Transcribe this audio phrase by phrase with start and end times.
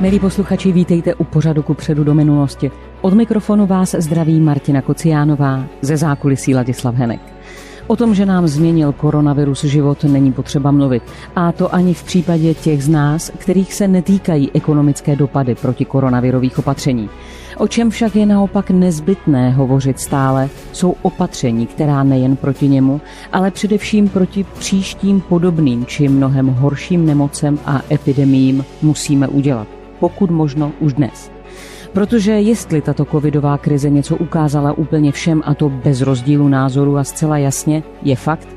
[0.00, 2.70] Milí posluchači, vítejte u pořadu ku předu do minulosti.
[3.00, 7.20] Od mikrofonu vás zdraví Martina Kociánová, ze zákulisí Ladislav Henek.
[7.86, 11.02] O tom, že nám změnil koronavirus život, není potřeba mluvit.
[11.36, 16.58] A to ani v případě těch z nás, kterých se netýkají ekonomické dopady proti koronavirových
[16.58, 17.10] opatření.
[17.56, 23.00] O čem však je naopak nezbytné hovořit stále, jsou opatření, která nejen proti němu,
[23.32, 29.77] ale především proti příštím podobným či mnohem horším nemocem a epidemiím musíme udělat.
[30.00, 31.30] Pokud možno už dnes.
[31.92, 37.04] Protože jestli tato covidová krize něco ukázala úplně všem a to bez rozdílu názoru a
[37.04, 38.48] zcela jasně, je fakt,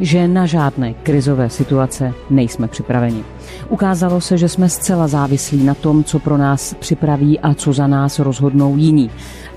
[0.00, 3.24] že na žádné krizové situace nejsme připraveni.
[3.68, 7.86] Ukázalo se, že jsme zcela závislí na tom, co pro nás připraví a co za
[7.86, 9.10] nás rozhodnou jiní.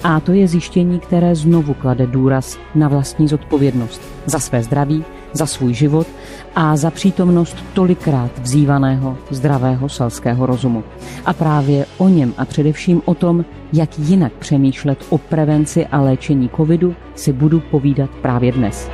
[0.04, 5.46] A to je zjištění, které znovu klade důraz na vlastní zodpovědnost za své zdraví, za
[5.46, 6.08] svůj život
[6.56, 10.84] a za přítomnost tolikrát vzývaného zdravého selského rozumu.
[11.26, 16.50] A právě o něm a především o tom, jak jinak přemýšlet o prevenci a léčení
[16.58, 18.90] covidu, si budu povídat právě dnes.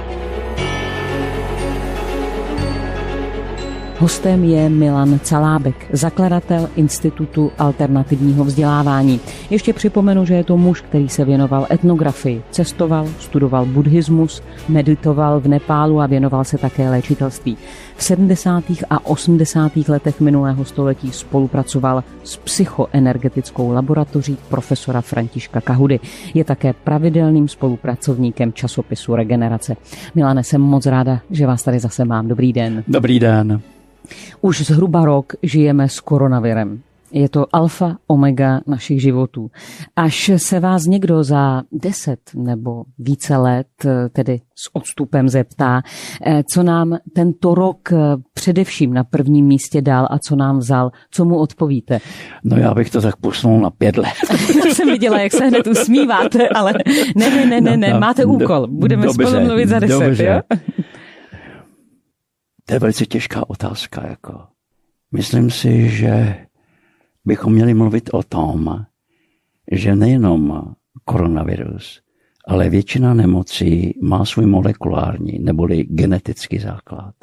[3.99, 9.19] Hostem je Milan Calábek, zakladatel Institutu alternativního vzdělávání.
[9.49, 15.47] Ještě připomenu, že je to muž, který se věnoval etnografii, cestoval, studoval buddhismus, meditoval v
[15.47, 17.57] Nepálu a věnoval se také léčitelství.
[17.95, 18.63] V 70.
[18.89, 19.71] a 80.
[19.87, 25.99] letech minulého století spolupracoval s psychoenergetickou laboratoří profesora Františka Kahudy.
[26.33, 29.75] Je také pravidelným spolupracovníkem časopisu Regenerace.
[30.15, 32.27] Milane, jsem moc ráda, že vás tady zase mám.
[32.27, 32.83] Dobrý den.
[32.87, 33.61] Dobrý den.
[34.41, 36.81] Už zhruba rok žijeme s koronavirem.
[37.11, 39.51] Je to alfa omega našich životů.
[39.95, 43.67] Až se vás někdo za deset nebo více let,
[44.11, 45.81] tedy s odstupem zeptá,
[46.25, 47.97] eh, co nám tento rok eh,
[48.33, 51.99] především na prvním místě dal a co nám vzal, co mu odpovíte?
[52.43, 54.13] No já bych to tak posunul na pět let.
[54.65, 56.73] já jsem viděla, jak se hned usmíváte, ale
[57.15, 58.67] ne, ne, ne, ne, ne, no, máte úkol.
[58.67, 60.25] Budeme dobře, spolu mluvit za deset, dobře.
[60.25, 60.57] jo?
[62.69, 64.07] To je velice těžká otázka.
[64.07, 64.47] Jako.
[65.11, 66.37] Myslím si, že
[67.25, 68.85] bychom měli mluvit o tom,
[69.71, 70.73] že nejenom
[71.05, 72.01] koronavirus,
[72.47, 77.15] ale většina nemocí má svůj molekulární neboli genetický základ.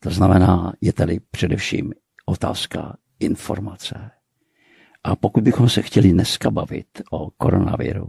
[0.00, 1.92] To znamená, je tady především
[2.26, 4.10] otázka informace.
[5.04, 8.08] A pokud bychom se chtěli dneska bavit o koronaviru,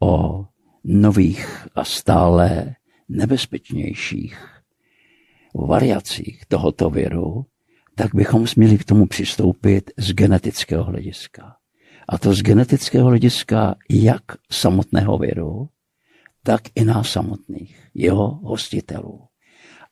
[0.00, 0.44] o
[0.84, 2.74] nových a stále
[3.08, 4.53] nebezpečnějších
[5.54, 7.46] variacích tohoto viru,
[7.94, 11.56] tak bychom směli k tomu přistoupit z genetického hlediska.
[12.08, 15.68] A to z genetického hlediska jak samotného viru,
[16.42, 19.20] tak i nás samotných, jeho hostitelů.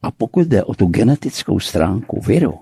[0.02, 2.58] A pokud jde o tu genetickou stránku viru,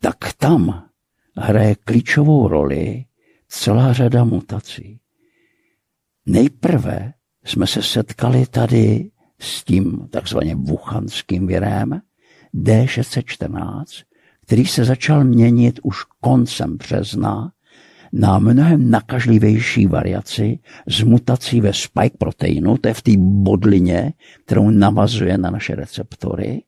[0.00, 0.88] tak tam
[1.36, 3.04] hraje klíčovou roli
[3.48, 5.00] celá řada mutací.
[6.26, 7.12] Nejprve
[7.44, 9.10] jsme se setkali tady
[9.40, 12.00] s tím takzvaně wuchanským virem
[12.54, 13.84] D614,
[14.46, 17.50] který se začal měnit už koncem března
[18.16, 20.58] na mnohem nakažlivější variaci
[20.88, 24.12] s mutací ve spike proteinu, to je v té bodlině,
[24.44, 26.62] kterou navazuje na naše receptory.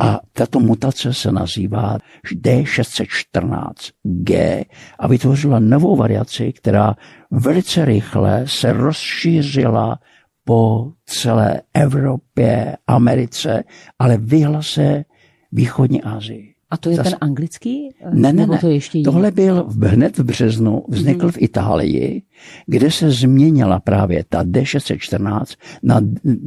[0.00, 1.98] A tato mutace se nazývá
[2.34, 4.64] D614G
[4.98, 6.94] a vytvořila novou variaci, která
[7.30, 9.98] velice rychle se rozšířila
[10.44, 13.64] po celé Evropě, Americe,
[13.98, 15.04] ale vyhla se
[15.52, 16.54] východní Asii.
[16.70, 17.04] A to je Zas...
[17.06, 17.88] ten anglický?
[18.12, 18.58] Ne, ne, ne.
[18.58, 21.32] To ještě Tohle byl hned v březnu, vznikl mm.
[21.32, 22.22] v Itálii,
[22.66, 26.00] kde se změnila právě ta D614 na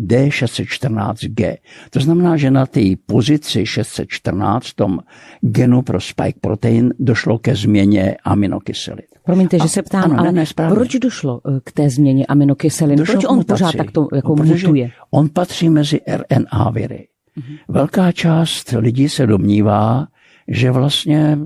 [0.07, 1.57] D614G.
[1.89, 4.99] To znamená, že na té pozici 614, tom
[5.41, 9.07] genu pro spike protein, došlo ke změně aminokyselin.
[9.27, 12.99] Promiňte, že se ptám, ano, ale ne, ne, proč došlo eh, k té změně aminokyselin?
[12.99, 14.91] Došlo proč on mutaci, pořád takto jako no, mutuje?
[15.11, 17.07] On patří mezi RNA viry.
[17.37, 17.57] Mm-hmm.
[17.67, 20.07] Velká část lidí se domnívá,
[20.47, 21.37] že vlastně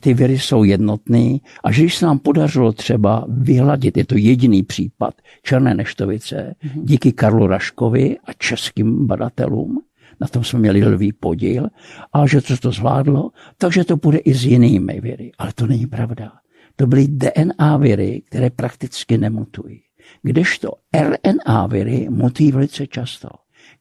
[0.00, 4.62] ty viry jsou jednotný a že když se nám podařilo třeba vyhladit, je to jediný
[4.62, 6.84] případ černé neštovice, mm-hmm.
[6.84, 9.80] díky Karlu Raškovi a českým badatelům,
[10.20, 11.68] na tom jsme měli lvý podíl,
[12.12, 15.32] a že to to zvládlo, takže to bude i s jinými viry.
[15.38, 16.32] Ale to není pravda.
[16.80, 19.80] To byly DNA viry, které prakticky nemutují.
[20.22, 23.28] Kdežto RNA viry mutují velice často.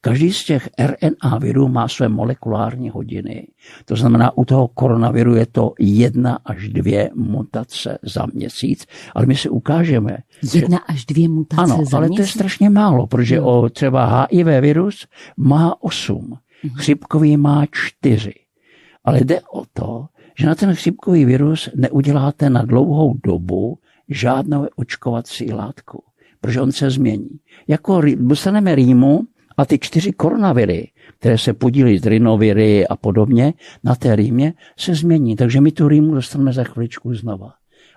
[0.01, 3.47] Každý z těch RNA virů má své molekulární hodiny.
[3.85, 8.85] To znamená, u toho koronaviru je to jedna až dvě mutace za měsíc,
[9.15, 10.17] ale my si ukážeme.
[10.53, 10.93] Jedna že...
[10.93, 12.17] až dvě mutace ano, za ale měsíc?
[12.17, 15.07] to je strašně málo, protože o třeba HIV virus
[15.37, 16.75] má osm, mhm.
[16.75, 18.33] chřipkový má čtyři.
[19.03, 20.07] Ale jde o to,
[20.39, 23.77] že na ten chřipkový virus neuděláte na dlouhou dobu
[24.09, 26.03] žádnou očkovací látku,
[26.41, 27.29] protože on se změní.
[27.67, 29.21] Jako dostaneme rýmu
[29.57, 33.53] a ty čtyři koronaviry, které se podílí z rinoviry a podobně,
[33.83, 35.35] na té rýmě se změní.
[35.35, 37.53] Takže my tu rýmu dostaneme za chviličku znova.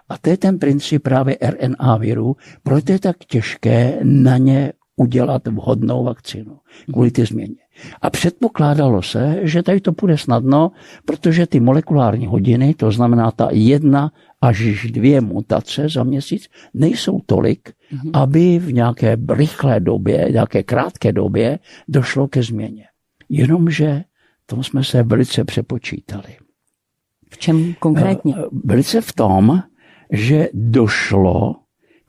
[0.09, 5.49] A to je ten princip právě RNA viru, proto je tak těžké na ně udělat
[5.49, 6.59] vhodnou vakcínu
[6.93, 7.62] kvůli ty změně.
[8.03, 10.71] A předpokládalo se, že tady to půjde snadno,
[11.05, 17.69] protože ty molekulární hodiny, to znamená ta jedna až dvě mutace za měsíc, nejsou tolik,
[17.69, 18.11] mm-hmm.
[18.13, 21.59] aby v nějaké rychlé době, nějaké krátké době
[21.89, 22.85] došlo ke změně.
[23.29, 24.05] Jenomže
[24.53, 26.37] tom jsme se velice přepočítali.
[27.31, 28.35] V čem konkrétně?
[28.39, 29.63] Eh, velice v tom,
[30.11, 31.57] že došlo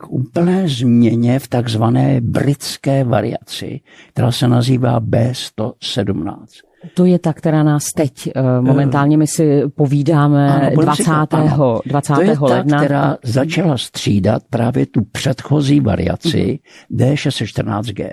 [0.04, 6.46] k úplné změně v takzvané britské variaci, která se nazývá B117.
[6.94, 11.12] To je ta, která nás teď eh, momentálně my si povídáme ano, 20.
[11.32, 11.80] Ano.
[11.86, 12.14] 20.
[12.14, 12.80] To je ledna.
[12.80, 16.60] ta, která začala střídat právě tu předchozí variaci
[16.92, 18.10] D614G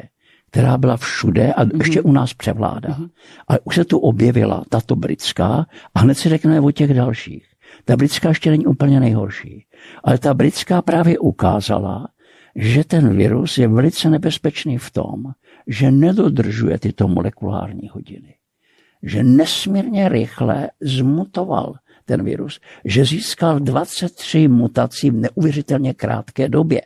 [0.53, 2.99] která byla všude a ještě u nás převládá.
[3.49, 7.50] Ale už se tu objevila tato britská a hned si řekneme o těch dalších.
[7.85, 9.67] Ta britská ještě není úplně nejhorší.
[10.05, 12.09] Ale ta britská právě ukázala,
[12.57, 15.25] že ten virus je velice nebezpečný v tom,
[15.67, 18.35] že nedodržuje tyto molekulární hodiny.
[19.03, 21.75] Že nesmírně rychle zmutoval
[22.05, 26.81] ten virus, že získal 23 mutací v neuvěřitelně krátké době.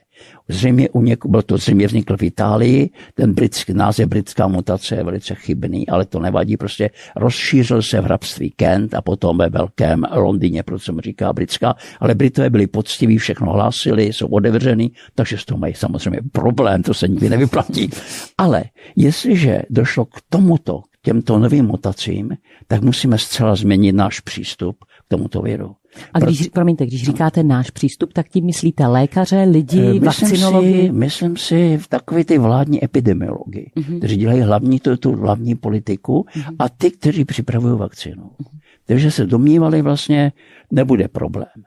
[0.48, 5.04] Zřejmě u něk, byl to zřejmě vznikl v Itálii, ten britský název britská mutace je
[5.04, 10.02] velice chybný, ale to nevadí, prostě rozšířil se v hrabství Kent a potom ve velkém
[10.12, 15.44] Londýně, proč jsem říká britská, ale Britové byli poctiví, všechno hlásili, jsou otevřený, takže s
[15.44, 17.90] toho mají samozřejmě problém, to se nikdy nevyplatí.
[18.38, 18.64] Ale
[18.96, 22.30] jestliže došlo k tomuto, těmto novým mutacím,
[22.66, 25.76] tak musíme zcela změnit náš přístup k tomuto viru.
[26.14, 30.82] A když, promiňte, když říkáte náš přístup, tak tím myslíte lékaře, lidi, eh, myslím vakcinology?
[30.82, 33.98] Si, myslím si v takové ty vládní epidemiologii, uh-huh.
[33.98, 36.56] kteří dělají hlavní tu, tu hlavní politiku uh-huh.
[36.58, 38.22] a ty, kteří připravují vakcínu.
[38.22, 38.58] Uh-huh.
[38.86, 40.32] Takže se domnívali vlastně,
[40.70, 41.64] nebude problém.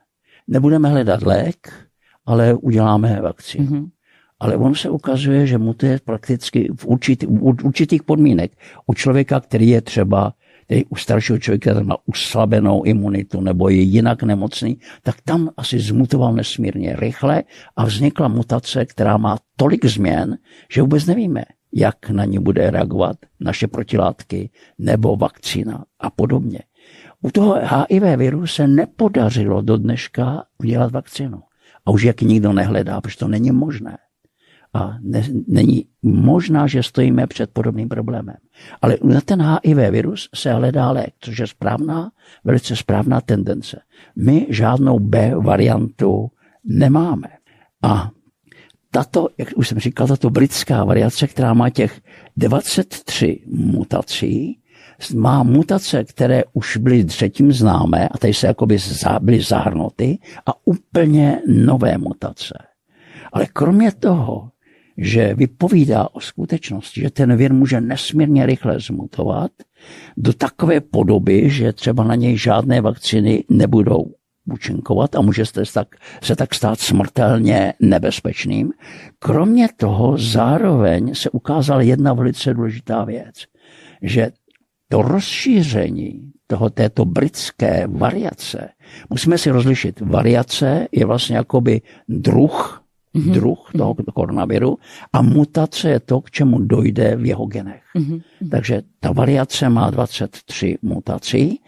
[0.47, 1.73] Nebudeme hledat lék,
[2.25, 3.65] ale uděláme vakcínu.
[3.65, 3.89] Uh-huh.
[4.39, 8.51] Ale on se ukazuje, že mutuje prakticky v, určitý, v určitých podmínek.
[8.87, 10.33] U člověka, který je třeba
[10.67, 15.79] který u staršího člověka který má uslabenou imunitu nebo je jinak nemocný, tak tam asi
[15.79, 17.43] zmutoval nesmírně rychle
[17.75, 20.37] a vznikla mutace, která má tolik změn,
[20.71, 21.43] že vůbec nevíme,
[21.73, 24.49] jak na ní bude reagovat naše protilátky
[24.79, 26.59] nebo vakcína a podobně.
[27.21, 27.55] U toho
[27.89, 31.41] HIV viru se nepodařilo do dneška udělat vakcínu.
[31.85, 33.97] A už jak nikdo nehledá, protože to není možné.
[34.73, 38.35] A ne, není možná, že stojíme před podobným problémem.
[38.81, 42.11] Ale na ten HIV virus se hledá lék, což je správná,
[42.43, 43.81] velice správná tendence.
[44.15, 46.31] My žádnou B variantu
[46.63, 47.27] nemáme.
[47.83, 48.11] A
[48.91, 52.01] tato, jak už jsem říkal, tato britská variace, která má těch
[52.37, 54.59] 23 mutací,
[55.15, 58.77] má mutace, které už byly třetím známé a tady se jakoby
[59.21, 62.53] byly zahrnuty a úplně nové mutace.
[63.33, 64.49] Ale kromě toho
[64.97, 69.51] že vypovídá o skutečnosti, že ten vir může nesmírně rychle zmutovat
[70.17, 74.05] do takové podoby, že třeba na něj žádné vakcíny nebudou
[74.45, 75.87] účinkovat a může se tak,
[76.21, 78.71] se tak stát smrtelně nebezpečným.
[79.19, 83.35] Kromě toho zároveň se ukázala jedna velice důležitá věc,
[84.01, 84.31] že
[84.89, 88.69] to rozšíření toho, této britské variace,
[89.09, 92.86] musíme si rozlišit, variace je vlastně jakoby druh
[93.17, 93.33] mm-hmm.
[93.33, 94.77] druh toho koronaviru
[95.13, 97.83] a mutace je to, k čemu dojde v jeho genech.
[97.95, 98.21] Mm-hmm.
[98.51, 101.59] Takže ta variace má 23 mutací,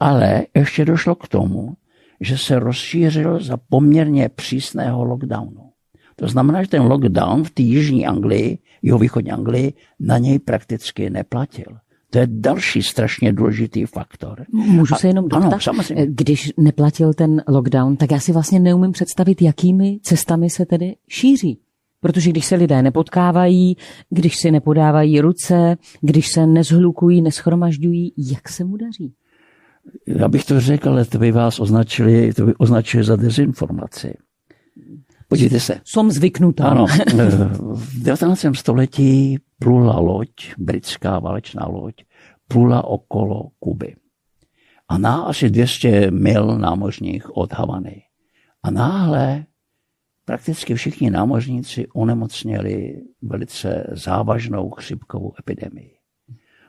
[0.00, 1.74] ale ještě došlo k tomu,
[2.20, 5.70] že se rozšířil za poměrně přísného lockdownu.
[6.16, 11.10] To znamená, že ten lockdown v té jižní Anglii, jeho východní Anglii, na něj prakticky
[11.10, 11.76] neplatil.
[12.16, 14.44] To je další strašně důležitý faktor.
[14.52, 15.52] Můžu se jenom doptat?
[15.52, 16.06] Ano, samozřejmě.
[16.06, 21.58] Když neplatil ten lockdown, tak já si vlastně neumím představit, jakými cestami se tedy šíří.
[22.00, 23.76] Protože když se lidé nepotkávají,
[24.10, 29.12] když si nepodávají ruce, když se nezhlukují, neschromažďují, jak se mu daří?
[30.06, 34.14] Já bych to řekl, ale to by vás označili, to by označili za dezinformaci.
[35.28, 35.80] Podívejte se.
[35.84, 36.64] Jsem zvyknutá.
[36.64, 36.86] Ano.
[37.74, 38.46] V 19.
[38.52, 41.94] století plula loď, britská válečná loď,
[42.48, 43.96] plula okolo Kuby.
[44.88, 48.02] A na asi 200 mil námořních od Havany.
[48.62, 49.46] A náhle
[50.24, 55.96] prakticky všichni námořníci onemocněli velice závažnou chřipkovou epidemii.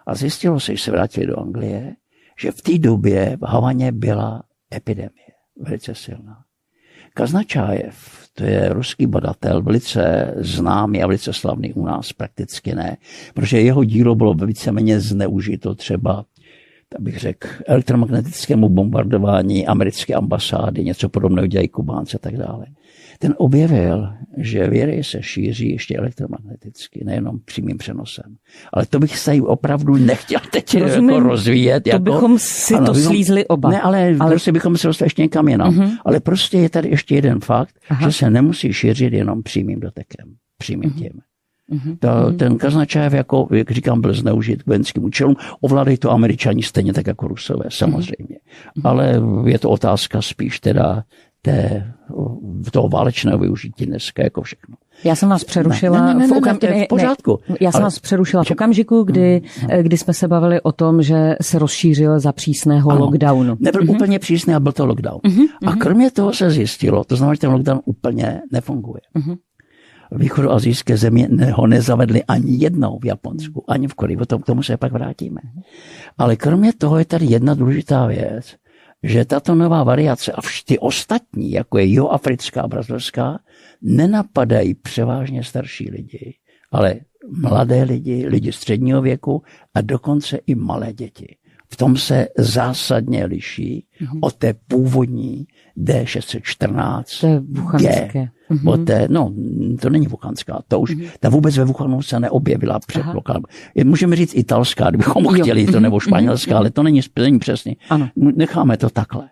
[0.05, 1.96] A zjistilo se, že se vrátili do Anglie,
[2.39, 4.43] že v té době v Havaně byla
[4.74, 5.27] epidemie
[5.60, 6.43] velice silná.
[7.13, 12.98] Kaznačájev, to je ruský badatel, velice známý a velice slavný u nás, prakticky ne,
[13.34, 16.25] protože jeho dílo bylo víceméně zneužito třeba
[16.89, 22.65] tak bych řekl, elektromagnetickému bombardování americké ambasády, něco podobného dělají Kubánci a tak dále.
[23.20, 28.36] Ten objevil, že věry se šíří ještě elektromagneticky, nejenom přímým přenosem.
[28.74, 31.84] Ale to bych se opravdu nechtěl teď Rozumím, jako rozvíjet.
[31.84, 33.70] To jako, bychom si ano, to bychom, slízli oba.
[33.70, 34.32] Ne, ale, ale...
[34.32, 35.74] prostě bychom se dostali ještě někam jinam.
[35.74, 35.98] Uh-huh.
[36.06, 38.10] Ale prostě je tady ještě jeden fakt, Aha.
[38.10, 41.00] že se nemusí šířit jenom přímým dotekem, přímým uh-huh.
[41.00, 41.12] tím.
[41.71, 41.97] Mm-hmm.
[42.00, 42.38] Ta, mhm.
[42.38, 45.36] ten Kaznačajev, jako, jak říkám, byl zneužit k vojenským účelům.
[45.62, 48.36] Ovládají to američani stejně tak jako rusové, samozřejmě.
[48.36, 48.81] Mm-hmm.
[48.83, 51.03] Ale je to otázka spíš teda
[51.41, 51.93] té,
[52.71, 54.75] toho válečného využití dneska jako všechno.
[55.03, 56.57] Já jsem vás přerušila ne, ne, ne, v, okam...
[56.63, 57.39] ne, ne, v pořádku.
[57.50, 57.83] Ne, já jsem ale...
[57.83, 62.19] vás přerušila v okamžiku, kdy, mm, kdy jsme se bavili o tom, že se rozšířil
[62.19, 63.57] za přísného ano, lockdownu.
[63.59, 63.95] Nebyl mm-hmm.
[63.95, 65.19] úplně přísný a byl to lockdown.
[65.19, 65.47] Mm-hmm.
[65.65, 69.01] A kromě toho se zjistilo, to znamená, že ten lockdown úplně nefunguje.
[69.15, 69.38] Mm-hmm
[70.11, 74.17] východoazijské země ho nezavedli ani jednou v Japonsku, ani v Koreji.
[74.17, 75.41] K tomu se pak vrátíme.
[76.17, 78.55] Ale kromě toho je tady jedna důležitá věc,
[79.03, 83.39] že tato nová variace a ty ostatní, jako je jihoafrická a brazilská,
[83.81, 86.35] nenapadají převážně starší lidi,
[86.71, 86.95] ale
[87.29, 91.35] mladé lidi, lidi středního věku a dokonce i malé děti.
[91.69, 94.19] V tom se zásadně liší mm-hmm.
[94.21, 95.47] od té původní
[95.77, 97.22] D614.
[97.22, 98.29] To je wuchanské.
[98.50, 98.69] Mm-hmm.
[98.69, 99.34] Od té, no,
[99.81, 101.10] to není wuchanská, to už, mm-hmm.
[101.19, 103.43] ta vůbec ve Wuhanu se neobjevila, předpokládám.
[103.84, 105.31] Můžeme říct italská, kdybychom jo.
[105.31, 106.00] chtěli, to nebo mhm.
[106.00, 106.57] španělská, mm-hmm.
[106.57, 107.75] ale to není, není přesně.
[107.89, 108.10] Ano.
[108.15, 109.29] Necháme to takhle.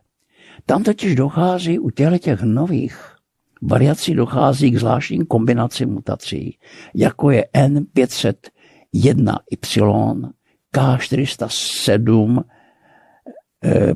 [0.66, 3.16] Tam totiž dochází u těchto těch nových
[3.62, 6.58] variací dochází k zvláštním kombinaci mutací,
[6.96, 10.30] jako je N501Y,
[10.76, 12.44] K407, eh,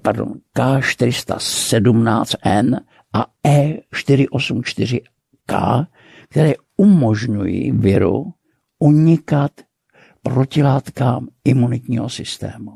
[0.01, 2.79] pardon, K417N
[3.13, 5.85] a E484K,
[6.29, 8.33] které umožňují viru
[8.79, 9.51] unikat
[10.21, 12.71] protilátkám imunitního systému.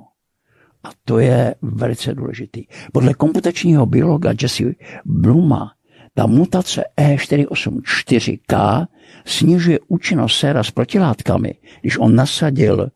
[0.84, 2.66] A to je velice důležitý.
[2.92, 4.64] Podle komputačního biologa Jesse
[5.06, 5.72] Bluma
[6.14, 8.88] ta mutace E484K
[9.26, 12.90] snižuje účinnost séra s protilátkami, když on nasadil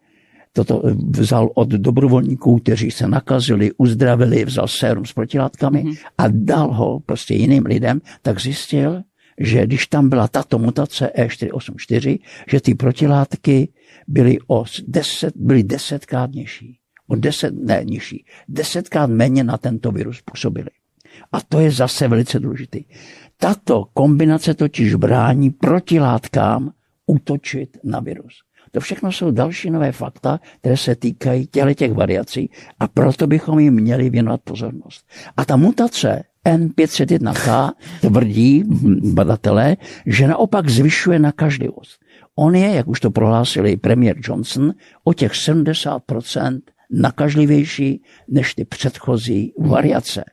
[0.57, 5.97] toto vzal od dobrovolníků, kteří se nakazili, uzdravili, vzal sérum s protilátkami mm-hmm.
[6.17, 9.01] a dal ho prostě jiným lidem, tak zjistil,
[9.37, 13.69] že když tam byla tato mutace E484, že ty protilátky
[14.07, 16.79] byly, o deset, byly desetkrát nižší.
[17.07, 20.69] O deset, ne nižší, desetkrát méně na tento virus působily.
[21.31, 22.79] A to je zase velice důležité.
[23.37, 26.71] Tato kombinace totiž brání protilátkám
[27.05, 28.46] útočit na virus.
[28.77, 33.60] To všechno jsou další nové fakta, které se týkají těle těch variací a proto bychom
[33.60, 35.05] jim měli věnovat pozornost.
[35.38, 38.63] A ta mutace N501K tvrdí
[39.13, 42.00] badatelé, že naopak zvyšuje nakažlivost.
[42.36, 46.60] On je, jak už to prohlásili premiér Johnson, o těch 70%
[46.91, 50.24] nakažlivější než ty předchozí variace.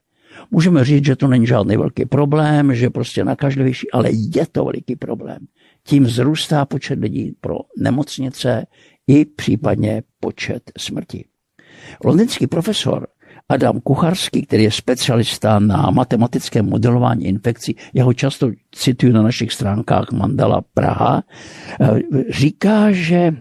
[0.51, 4.97] Můžeme říct, že to není žádný velký problém, že prostě nakažlivější, ale je to veliký
[4.97, 5.39] problém
[5.87, 8.67] tím vzrůstá počet lidí pro nemocnice
[9.07, 11.25] i případně počet smrti.
[12.05, 13.07] Londýnský profesor
[13.49, 19.53] Adam Kucharský, který je specialista na matematické modelování infekcí, já ho často cituju na našich
[19.53, 21.23] stránkách Mandala Praha,
[21.81, 22.01] eh,
[22.31, 23.33] říká, že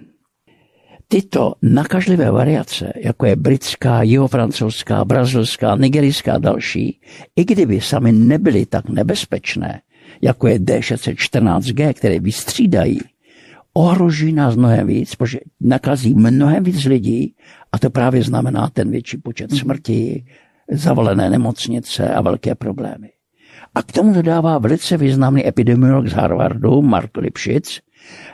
[1.07, 7.01] tyto nakažlivé variace, jako je britská, jihofrancouzská, brazilská, nigerijská a další,
[7.35, 9.81] i kdyby sami nebyly tak nebezpečné,
[10.21, 12.99] jako je D614G, které vystřídají,
[13.73, 17.35] ohrožují nás mnohem víc, protože nakazí mnohem víc lidí
[17.71, 19.59] a to právě znamená ten větší počet mhm.
[19.59, 20.25] smrti,
[20.71, 23.09] zavalené nemocnice a velké problémy.
[23.75, 27.79] A k tomu dodává velice významný epidemiolog z Harvardu, Mark Lipschitz,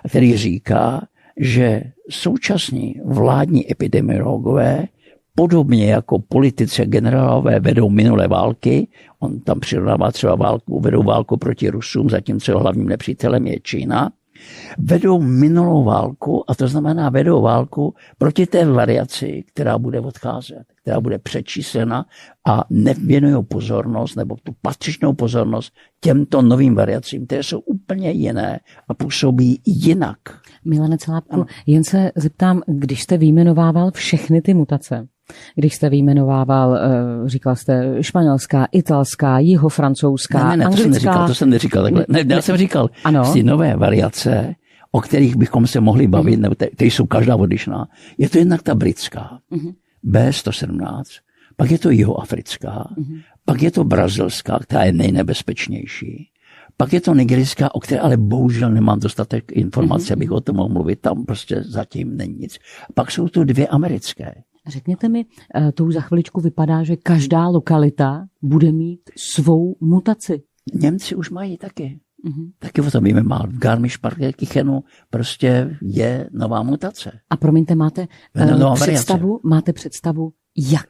[0.10, 1.08] který říká,
[1.38, 4.86] že současní vládní epidemiologové
[5.36, 8.88] podobně jako politice generálové vedou minulé války,
[9.20, 14.12] on tam přirovnává třeba válku, vedou válku proti Rusům, zatímco hlavním nepřítelem je Čína,
[14.78, 21.02] vedou minulou válku a to znamená vedou válku proti té variaci, která bude odcházet, která
[21.02, 22.06] bude přečíslena
[22.48, 28.94] a nevěnují pozornost nebo tu patřičnou pozornost těmto novým variacím, které jsou úplně jiné a
[28.94, 30.18] působí jinak.
[30.66, 35.08] Milane Celápku, jen se zeptám, když jste vyjmenovával všechny ty mutace,
[35.56, 40.78] když jste vyjmenovával, eh, říkal jste španělská, italská, jihofrancouzská, ne, ne, ne, anglická.
[40.78, 42.06] To jsem neříkal, to jsem neříkal takhle.
[42.10, 43.34] Ne, já jsem říkal, ano.
[43.34, 44.56] ty nové variace,
[44.92, 46.42] o kterých bychom se mohli bavit, mm-hmm.
[46.42, 49.40] nebo ty jsou každá odlišná, je to jednak ta britská.
[49.52, 49.74] Mm-hmm.
[50.06, 51.04] B117,
[51.56, 53.22] pak je to jihoafrická, mm-hmm.
[53.46, 56.30] pak je to brazilská, která je nejnebezpečnější,
[56.78, 60.14] pak je to nigerijská, o které ale bohužel nemám dostatek informací, mm-hmm.
[60.14, 62.58] abych o tom mohl mluvit, tam prostě zatím není nic.
[62.94, 64.44] Pak jsou tu dvě americké.
[64.68, 65.25] Řekněte mi,
[65.56, 70.44] eh, to už za chviličku vypadá, že každá lokalita bude mít svou mutaci.
[70.74, 72.00] Němci už mají taky.
[72.25, 72.51] Mm-hmm.
[72.60, 73.48] Taky o tom víme málo.
[73.48, 77.12] V Garmisch-Partenkirchenu prostě je nová mutace.
[77.30, 78.08] A promiňte, máte
[78.60, 80.88] no, představu, máte představu, jak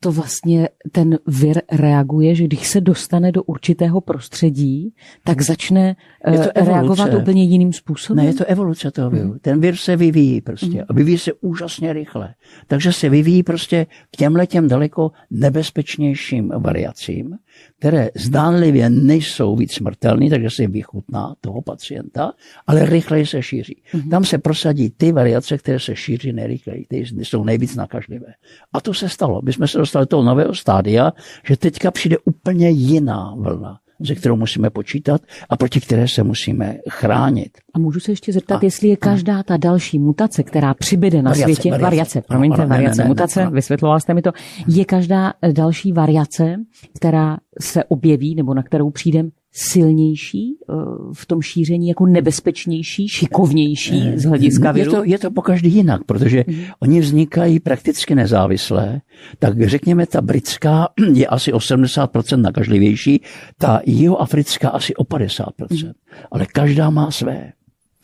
[0.00, 6.64] to vlastně ten vir reaguje, že když se dostane do určitého prostředí, tak začne eh,
[6.64, 8.24] reagovat úplně jiným způsobem?
[8.24, 9.28] Ne, je to evoluce toho viru.
[9.28, 9.38] Mm.
[9.38, 10.66] Ten vir se vyvíjí prostě.
[10.66, 10.84] Mm.
[10.88, 12.34] A vyvíjí se úžasně rychle.
[12.66, 17.38] Takže se vyvíjí prostě k těm letěm daleko nebezpečnějším variacím,
[17.78, 22.32] které zdánlivě nejsou víc smrtelné, takže se vychutná toho pacienta,
[22.66, 23.82] ale rychleji se šíří.
[23.94, 24.10] Mm-hmm.
[24.10, 28.34] Tam se prosadí ty variace, které se šíří nejrychleji, ty jsou nejvíc nakažlivé.
[28.72, 29.40] A to se stalo.
[29.44, 31.12] My jsme se dostali do toho nového stádia,
[31.46, 36.76] že teďka přijde úplně jiná vlna se kterou musíme počítat a proti které se musíme
[36.90, 37.50] chránit.
[37.74, 41.30] A můžu se ještě zeptat, a, jestli je každá ta další mutace, která přibyde na
[41.30, 42.20] variace, světě, variace, variace.
[42.20, 44.30] Promiňte, ano, variace, ne, ne, mutace, ne, vysvětloval jste mi to,
[44.68, 46.56] je každá další variace,
[46.96, 50.74] která se objeví nebo na kterou přijdem silnější eh,
[51.12, 54.90] v tom šíření, jako nebezpečnější, šikovnější z hlediska viru?
[54.90, 56.56] Je to, je to po každý jinak, protože mm.
[56.80, 59.00] oni vznikají prakticky nezávisle.
[59.38, 63.22] Tak řekněme, ta britská je asi o 70% nakažlivější,
[63.58, 65.44] ta jihoafrická asi o 50%.
[65.70, 65.92] Mm.
[66.30, 67.52] Ale každá má své.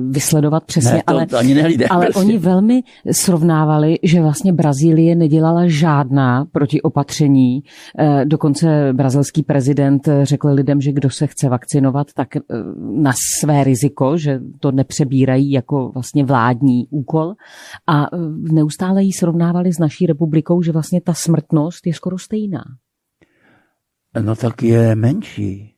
[0.10, 2.20] vysledovat přesně, ne, to, ale, to ani nejde, ale prostě.
[2.20, 7.64] oni velmi srovnávali, že vlastně Brazílie nedělala žádná protiopatření.
[8.24, 12.28] Dokonce brazilský prezident řekl lidem, že kdo se chce vakcinovat, tak
[12.92, 17.34] na své riziko že to nepřebírají jako vlastně vládní úkol
[17.88, 18.08] a
[18.52, 22.64] neustále ji srovnávali s naší republikou, že vlastně ta smrtnost je skoro stejná.
[24.22, 25.74] No tak je menší.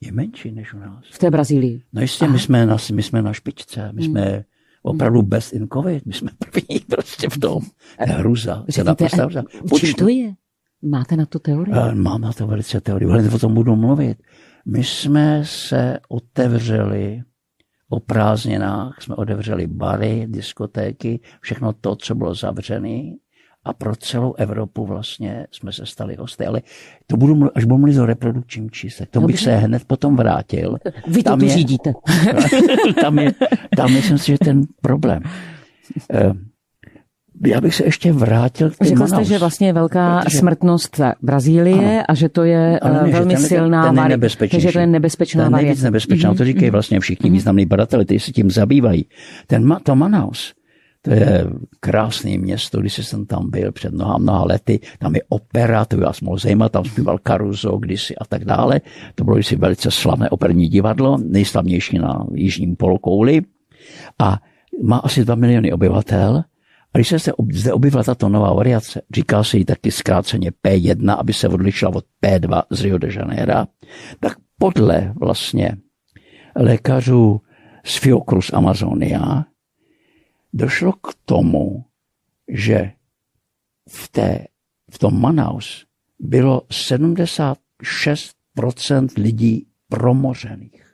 [0.00, 1.04] Je menší než u nás.
[1.10, 1.82] V té Brazílii.
[1.92, 4.10] No jistě, my jsme, na, my jsme na špičce, my hmm.
[4.10, 4.44] jsme
[4.82, 7.62] opravdu best in covid, my jsme první prostě v tom.
[7.98, 8.64] Hruza.
[8.68, 9.08] Řekněte,
[9.76, 10.34] čím to je?
[10.82, 11.74] Máte na to teorii?
[11.94, 14.18] Mám na to velice teorii, ale o tom budu mluvit.
[14.66, 17.22] My jsme se otevřeli
[17.88, 23.14] o prázdninách jsme otevřeli bary, diskotéky, všechno to, co bylo zavřené
[23.68, 26.46] a pro celou Evropu vlastně jsme se stali hosty.
[26.46, 26.62] Ale
[27.06, 30.76] to budu, až budu mluvit o reprodukčním čísle, to bych se hned potom vrátil.
[31.06, 31.92] Vy to tam je, řídíte.
[33.00, 33.32] tam je,
[33.76, 35.22] tam myslím si, že ten problém.
[36.12, 36.32] Eh,
[37.46, 40.38] já bych se ještě vrátil k Řekl jste, že vlastně je velká protože...
[40.38, 42.04] smrtnost Brazílie ano.
[42.08, 44.66] a že to je ne, eh, velmi ten, silná ten, nebezpečnější.
[44.66, 46.36] že to je nebezpečná ten nejvíc nebezpečná, mm-hmm.
[46.36, 46.72] to říkají mhm.
[46.72, 47.32] vlastně všichni mm-hmm.
[47.32, 49.06] významní badatelé, kteří se tím zabývají.
[49.46, 50.54] Ten to Manaus,
[51.08, 51.46] to je
[51.80, 56.20] krásné město, když jsem tam byl před mnoha, mnoha lety, tam je opera, to vás
[56.20, 58.80] mohlo zajímat, tam zpíval Caruso kdysi a tak dále.
[59.14, 63.40] To bylo si velice slavné operní divadlo, nejslavnější na jižním polokouli.
[64.18, 64.38] A
[64.82, 66.44] má asi 2 miliony obyvatel.
[66.94, 71.32] A když se zde objevila tato nová variace, říká se jí taky zkráceně P1, aby
[71.32, 73.64] se odlišila od P2 z Rio de Janeiro,
[74.20, 75.76] tak podle vlastně
[76.56, 77.40] lékařů
[77.84, 79.44] z Fiocruz Amazonia
[80.52, 81.84] došlo k tomu,
[82.48, 82.92] že
[83.88, 84.46] v, té,
[84.90, 85.86] v tom Manaus
[86.18, 90.84] bylo 76% lidí promořených.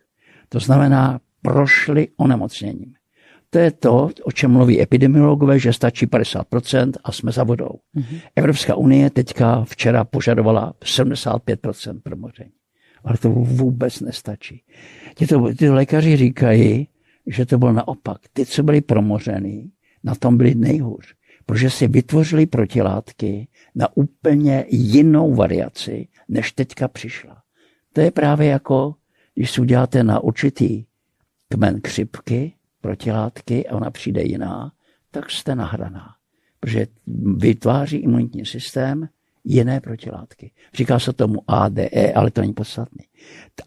[0.48, 2.94] To znamená, prošli onemocněním.
[3.50, 7.78] To je to, o čem mluví epidemiologové, že stačí 50% a jsme za vodou.
[7.96, 8.20] Mm-hmm.
[8.36, 12.50] Evropská unie teďka včera požadovala 75% promoření.
[13.04, 14.62] Ale to vůbec nestačí.
[15.14, 16.88] Tyto, tyto lékaři říkají,
[17.26, 18.18] že to bylo naopak.
[18.32, 19.72] Ty, co byli promořený,
[20.04, 21.14] na tom byli nejhůř,
[21.46, 27.42] protože si vytvořili protilátky na úplně jinou variaci, než teďka přišla.
[27.92, 28.94] To je právě jako,
[29.34, 30.84] když si uděláte na určitý
[31.48, 34.72] kmen křipky, protilátky a ona přijde jiná,
[35.10, 36.14] tak jste nahraná.
[36.60, 36.86] Protože
[37.36, 39.08] vytváří imunitní systém
[39.44, 40.50] jiné protilátky.
[40.74, 43.04] Říká se tomu ADE, ale to není podstatné.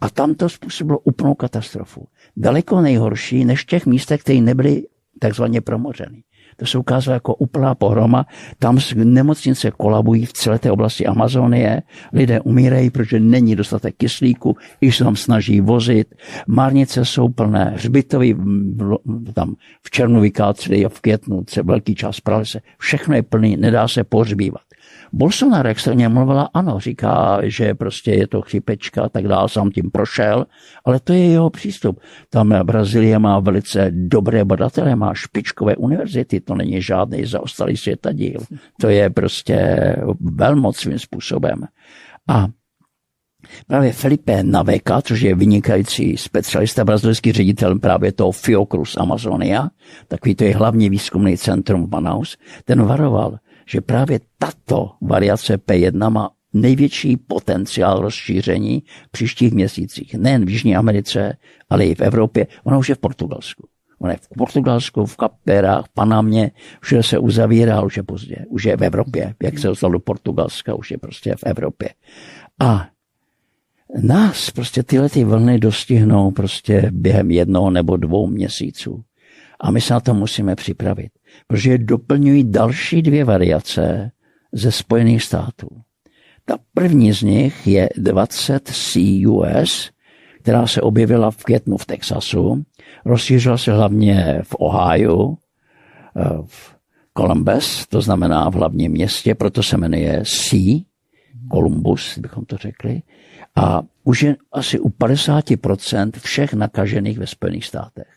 [0.00, 2.08] A tam to způsobilo úplnou katastrofu.
[2.36, 4.82] Daleko nejhorší než v těch místech, které nebyly
[5.20, 6.22] takzvaně promořeny.
[6.56, 8.26] To se ukázalo jako úplná pohroma.
[8.58, 11.82] Tam nemocnice kolabují v celé té oblasti Amazonie.
[12.12, 16.14] Lidé umírají, protože není dostatek kyslíku, když se tam snaží vozit.
[16.46, 18.34] Márnice jsou plné, hřbitový
[19.34, 22.60] tam v červnu vykáceli a v květnu třeba velký čas pralese.
[22.78, 24.67] Všechno je plný, nedá se pohřbívat.
[25.12, 29.90] Bolsonaro, něm mluvila, ano, říká, že prostě je to chřipečka a tak dále, sám tím
[29.90, 30.46] prošel,
[30.84, 32.00] ale to je jeho přístup.
[32.30, 38.40] Tam Brazílie má velice dobré badatele, má špičkové univerzity, to není žádný zaostalý světadíl.
[38.80, 39.56] To je prostě
[40.20, 41.64] velmoc svým způsobem.
[42.28, 42.48] A
[43.66, 49.68] Právě Felipe Naveka, což je vynikající specialista, brazilský ředitel právě toho Fiocruz Amazonia,
[50.08, 53.38] takový to je hlavní výzkumný centrum v Manaus, ten varoval,
[53.68, 60.14] že právě tato variace P1 má největší potenciál rozšíření v příštích měsících.
[60.14, 61.36] Nejen v Jižní Americe,
[61.70, 62.46] ale i v Evropě.
[62.64, 63.68] Ona už je v Portugalsku.
[63.98, 66.50] Ona je v Portugalsku, v Kaperách, v Panamě,
[66.82, 68.36] už se uzavírá, už je pozdě.
[68.48, 69.34] Už je v Evropě.
[69.42, 71.88] Jak se dostal do Portugalska, už je prostě v Evropě.
[72.60, 72.88] A
[74.02, 79.02] nás prostě tyhle ty vlny dostihnou prostě během jednoho nebo dvou měsíců.
[79.60, 81.10] A my se na to musíme připravit
[81.46, 84.10] protože doplňují další dvě variace
[84.52, 85.68] ze Spojených států.
[86.44, 89.90] Ta první z nich je 20 CUS,
[90.42, 92.62] která se objevila v květnu v Texasu,
[93.04, 95.34] rozšířila se hlavně v Ohio,
[96.16, 96.76] eh, v
[97.18, 100.56] Columbus, to znamená v hlavním městě, proto se jmenuje C,
[101.52, 103.02] Columbus, bychom to řekli,
[103.56, 108.08] a už je asi u 50% všech nakažených ve Spojených státech.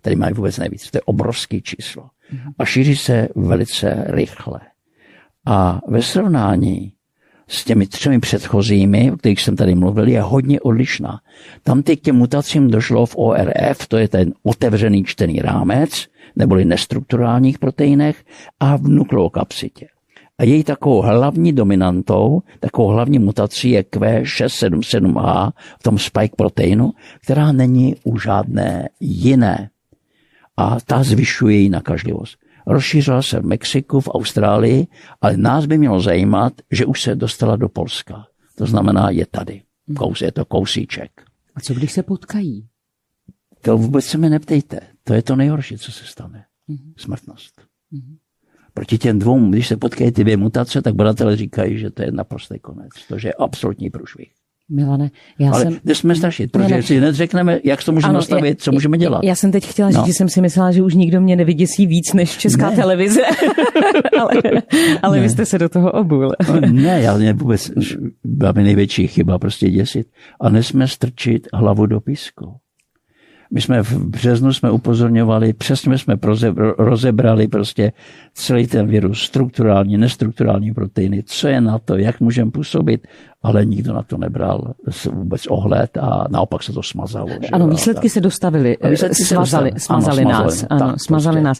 [0.00, 0.90] Tady mají vůbec nejvíc.
[0.90, 2.10] To je obrovský číslo
[2.58, 4.60] a šíří se velice rychle.
[5.46, 6.92] A ve srovnání
[7.48, 11.20] s těmi třemi předchozími, o kterých jsem tady mluvil, je hodně odlišná.
[11.62, 17.58] Tam k těm mutacím došlo v ORF, to je ten otevřený čtený rámec, neboli nestrukturálních
[17.58, 18.24] proteinech,
[18.60, 19.86] a v nukleokapsitě.
[20.38, 27.52] A její takovou hlavní dominantou, takovou hlavní mutací je Q677H v tom spike proteinu, která
[27.52, 29.70] není u žádné jiné
[30.56, 32.38] a ta zvyšuje její nakažlivost.
[32.66, 34.86] Rozšířila se v Mexiku, v Austrálii,
[35.20, 38.26] ale nás by mělo zajímat, že už se dostala do Polska.
[38.54, 39.62] To znamená, je tady.
[39.96, 41.10] Kous, je to kousíček.
[41.54, 42.68] A co když se potkají?
[43.60, 44.80] To vůbec se mi neptejte.
[45.04, 46.44] To je to nejhorší, co se stane.
[46.68, 46.92] Mm-hmm.
[46.96, 47.60] Smrtnost.
[47.92, 48.16] Mm-hmm.
[48.74, 52.12] Proti těm dvou, když se potkají ty dvě mutace, tak badatelé říkají, že to je
[52.12, 52.90] naprostý konec.
[53.08, 54.32] To je absolutní průšvih.
[54.68, 55.94] Milane, já Ale jsem...
[55.94, 56.82] jsme strašit, protože ne, ne.
[56.82, 59.24] si neřekneme, jak to můžeme ano, nastavit, co můžeme dělat.
[59.24, 60.06] Já jsem teď chtěla říct, no.
[60.06, 62.76] že jsem si myslela, že už nikdo mě nevyděsí víc než česká ne.
[62.76, 63.20] televize,
[64.20, 64.32] ale,
[65.02, 65.22] ale ne.
[65.22, 66.32] vy jste se do toho obul.
[66.52, 67.70] no, ne, já mě vůbec,
[68.24, 70.06] byla mi největší chyba prostě děsit.
[70.40, 72.56] A nesmíme strčit hlavu do písku.
[73.52, 76.16] My jsme v březnu jsme upozorňovali, přesně jsme
[76.78, 77.92] rozebrali prostě
[78.34, 83.06] celý ten virus, strukturální, nestrukturální proteiny, co je na to, jak můžeme působit,
[83.42, 84.74] ale nikdo na to nebral
[85.12, 87.28] vůbec ohled a naopak se to smazalo.
[87.28, 87.48] Že?
[87.52, 90.54] Ano, výsledky se dostavily, výsledky smazali, se smazali ano, nás.
[90.54, 91.44] Smazali, ano, tak, smazali prostě.
[91.44, 91.58] nás.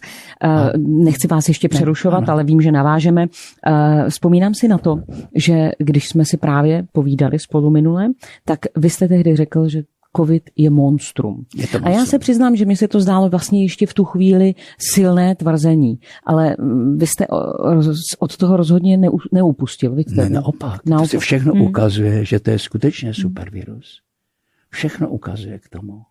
[0.75, 3.27] Uh, nechci vás ještě přerušovat, ne, ale vím, že navážeme.
[3.27, 4.99] Uh, vzpomínám si na to,
[5.35, 8.07] že když jsme si právě povídali spolu minule,
[8.45, 9.81] tak vy jste tehdy řekl, že
[10.15, 11.45] covid je monstrum.
[11.55, 11.83] Je to monstrum.
[11.83, 15.35] A já se přiznám, že mi se to zdálo vlastně ještě v tu chvíli silné
[15.35, 17.27] tvrzení, ale mm, vy jste
[18.19, 18.99] od toho rozhodně
[19.31, 19.95] neupustil.
[19.95, 20.15] Víte?
[20.15, 20.85] Ne, naopak.
[20.85, 21.11] naopak.
[21.11, 21.61] To všechno hmm.
[21.61, 24.01] ukazuje, že to je skutečně super virus.
[24.69, 26.01] Všechno ukazuje k tomu.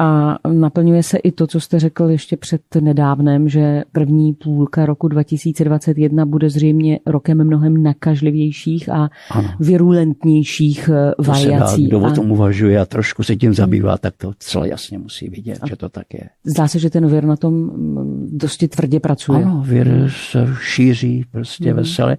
[0.00, 5.08] A naplňuje se i to, co jste řekl ještě před nedávnem, že první půlka roku
[5.08, 9.48] 2021 bude zřejmě rokem mnohem nakažlivějších a ano.
[9.60, 11.74] virulentnějších eh, to variací.
[11.74, 12.08] Se dá, kdo a...
[12.08, 15.66] o tom uvažuje a trošku se tím zabývá, tak to celé jasně musí vidět, a
[15.66, 16.28] že to tak je.
[16.44, 19.44] Zdá se, že ten vir na tom mm, dosti tvrdě pracuje.
[19.44, 21.76] Ano, vir se šíří prostě hmm.
[21.76, 22.16] vesele,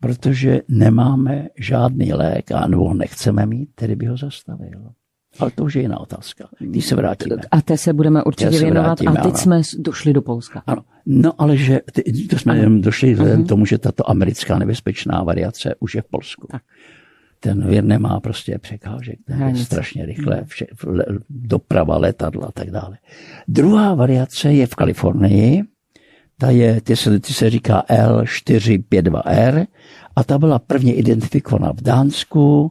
[0.00, 4.90] protože nemáme žádný lék a nebo nechceme mít, který by ho zastavil.
[5.38, 6.48] Ale to už je jiná otázka.
[6.58, 7.36] Když se vrátíme.
[7.50, 9.00] A té se budeme určitě se věnovat.
[9.00, 9.38] Vrátíme, a teď ano.
[9.38, 10.62] jsme došli do Polska.
[10.66, 10.82] Ano.
[11.06, 11.80] No ale že
[12.30, 12.80] to jsme ano.
[12.80, 13.48] došli vzhledem uh-huh.
[13.48, 16.46] tomu, že tato americká nebezpečná variace už je v Polsku.
[16.50, 16.62] Tak.
[17.40, 20.66] ten vir nemá prostě překážek, to je strašně rychle, vše,
[21.30, 22.98] doprava, letadla a tak dále.
[23.48, 25.62] Druhá variace je v Kalifornii,
[26.38, 29.66] ta, je, ty, se, ty se říká L452R
[30.16, 32.70] a ta byla prvně identifikovaná v Dánsku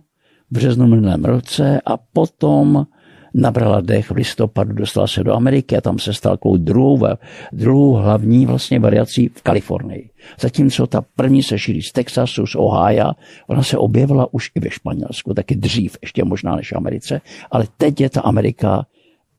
[0.51, 2.85] březnu minulém roce a potom
[3.33, 7.07] nabrala dech v listopadu, dostala se do Ameriky a tam se stala takovou druhou,
[7.53, 10.09] druhou hlavní vlastně variací v Kalifornii.
[10.39, 13.11] Zatímco ta první se šíří z Texasu, z Ohio,
[13.47, 17.65] ona se objevila už i ve Španělsku, taky dřív, ještě možná než v Americe, ale
[17.77, 18.85] teď je ta Amerika,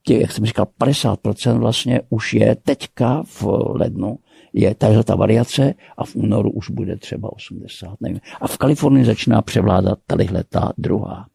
[0.03, 3.45] tě, jak jsem říkal, 50% vlastně už je teďka v
[3.75, 4.19] lednu,
[4.61, 8.21] je tahle ta variace a v únoru už bude třeba 80, nevím.
[8.41, 11.27] A v Kalifornii začíná převládat tadyhle ta druhá.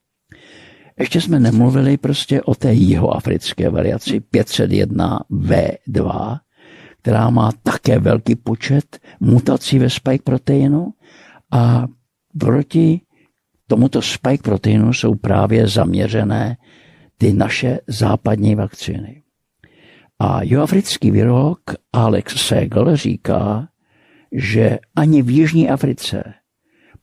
[0.99, 6.39] Ještě jsme nemluvili prostě o té jihoafrické variaci 501 V2,
[7.01, 10.93] která má také velký počet mutací ve spike proteinu
[11.51, 11.88] a
[12.39, 13.01] proti
[13.67, 16.57] tomuto spike proteinu jsou právě zaměřené
[17.17, 19.22] ty naše západní vakcíny.
[20.23, 21.59] A jihoafrický virolog
[21.93, 23.67] Alex Segel říká,
[24.31, 26.23] že ani v Jižní Africe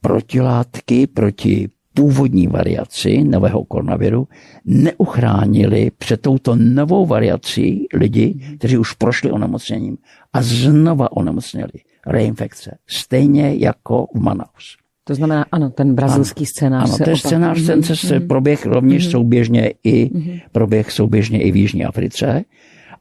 [0.00, 4.28] protilátky proti původní variaci nového koronaviru
[4.64, 9.96] neuchránili před touto novou variací lidi, kteří už prošli onemocněním
[10.32, 11.72] a znova onemocněli
[12.06, 12.78] reinfekce.
[12.86, 14.76] Stejně jako v Manaus.
[15.04, 18.26] To znamená, ano, ten brazilský ano, scénář ano, se ten scénář ten se mm-hmm.
[18.26, 19.10] proběh rovněž mm-hmm.
[19.10, 20.40] souběžně i mm-hmm.
[20.52, 22.44] proběh souběžně i v Jižní Africe.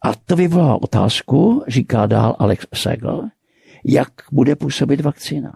[0.01, 3.29] A to vyvolá otázku, říká dál Alex Segel,
[3.85, 5.53] jak bude působit vakcína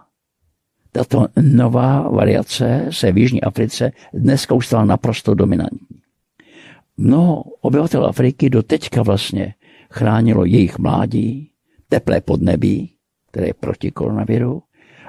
[0.94, 5.98] tato nová variace se v Jižní Africe dneska už stala naprosto dominantní.
[6.96, 9.54] Mnoho obyvatel Afriky do teďka vlastně
[9.90, 11.50] chránilo jejich mládí,
[11.88, 12.94] teplé podnebí,
[13.30, 14.62] které je proti koronaviru,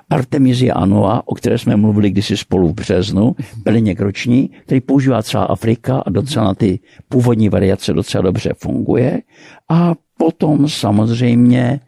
[0.10, 5.44] Artemisia annua, o které jsme mluvili kdysi spolu v březnu, byly roční, který používá celá
[5.44, 9.22] Afrika a docela ty původní variace docela dobře funguje.
[9.70, 11.80] A potom samozřejmě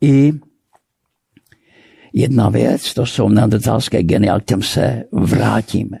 [0.00, 0.32] i
[2.12, 5.98] Jedna věc, to jsou neandertalské geny, ale k těm se vrátíme.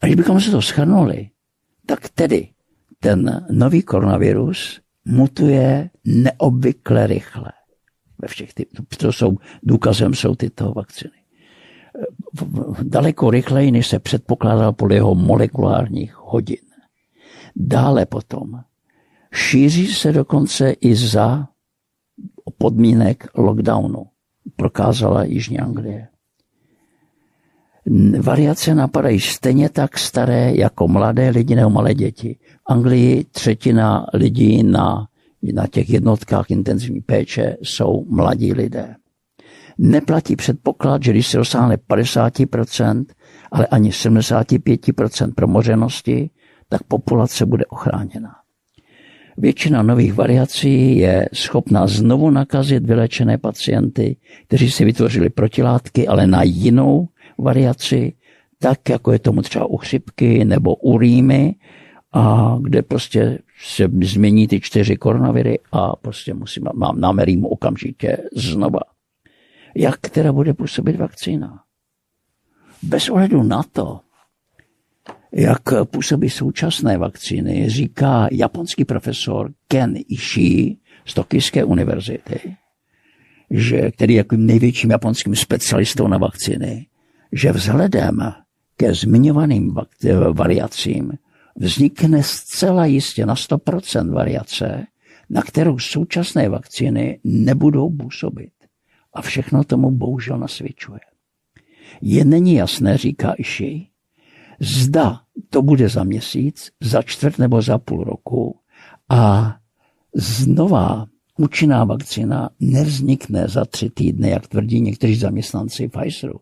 [0.00, 1.28] A když bychom se to schrnuli,
[1.86, 2.48] tak tedy
[3.00, 7.52] ten nový koronavirus mutuje neobvykle rychle.
[8.22, 8.66] Ve všech ty,
[8.98, 11.12] to jsou, důkazem jsou tyto vakciny.
[12.82, 16.56] Daleko rychleji, než se předpokládal podle jeho molekulárních hodin.
[17.56, 18.60] Dále potom
[19.34, 21.48] šíří se dokonce i za
[22.58, 24.06] podmínek lockdownu
[24.56, 26.08] prokázala Jižní Anglie.
[28.20, 32.38] Variace napadají stejně tak staré jako mladé lidi nebo malé děti.
[32.42, 35.08] V Anglii třetina lidí na,
[35.42, 38.94] na těch jednotkách intenzivní péče jsou mladí lidé.
[39.78, 43.04] Neplatí předpoklad, že když se dosáhne 50%,
[43.52, 46.30] ale ani 75% promořenosti,
[46.68, 48.34] tak populace bude ochráněna.
[49.38, 56.42] Většina nových variací je schopná znovu nakazit vylečené pacienty, kteří si vytvořili protilátky, ale na
[56.42, 58.12] jinou variaci,
[58.58, 61.54] tak jako je tomu třeba u chřipky nebo u rýmy,
[62.12, 68.18] a kde prostě se změní ty čtyři koronaviry a prostě musím, mám na rýmu okamžitě
[68.36, 68.80] znova.
[69.76, 71.62] Jak teda bude působit vakcína?
[72.82, 74.00] Bez ohledu na to,
[75.32, 82.56] jak působí současné vakcíny, říká japonský profesor Ken Ishii z Tokijské univerzity,
[83.50, 86.86] že, který je jako největším japonským specialistou na vakcíny,
[87.32, 88.32] že vzhledem
[88.76, 89.74] ke zmiňovaným
[90.32, 91.12] variacím
[91.56, 94.86] vznikne zcela jistě na 100% variace,
[95.30, 98.52] na kterou současné vakcíny nebudou působit.
[99.14, 101.00] A všechno tomu bohužel nasvědčuje.
[102.02, 103.90] Je není jasné, říká Ishii,
[104.60, 108.58] Zda to bude za měsíc, za čtvrt nebo za půl roku
[109.08, 109.54] a
[110.14, 111.06] znova
[111.38, 116.40] účinná vakcína nevznikne za tři týdny, jak tvrdí někteří zaměstnanci Pfizeru.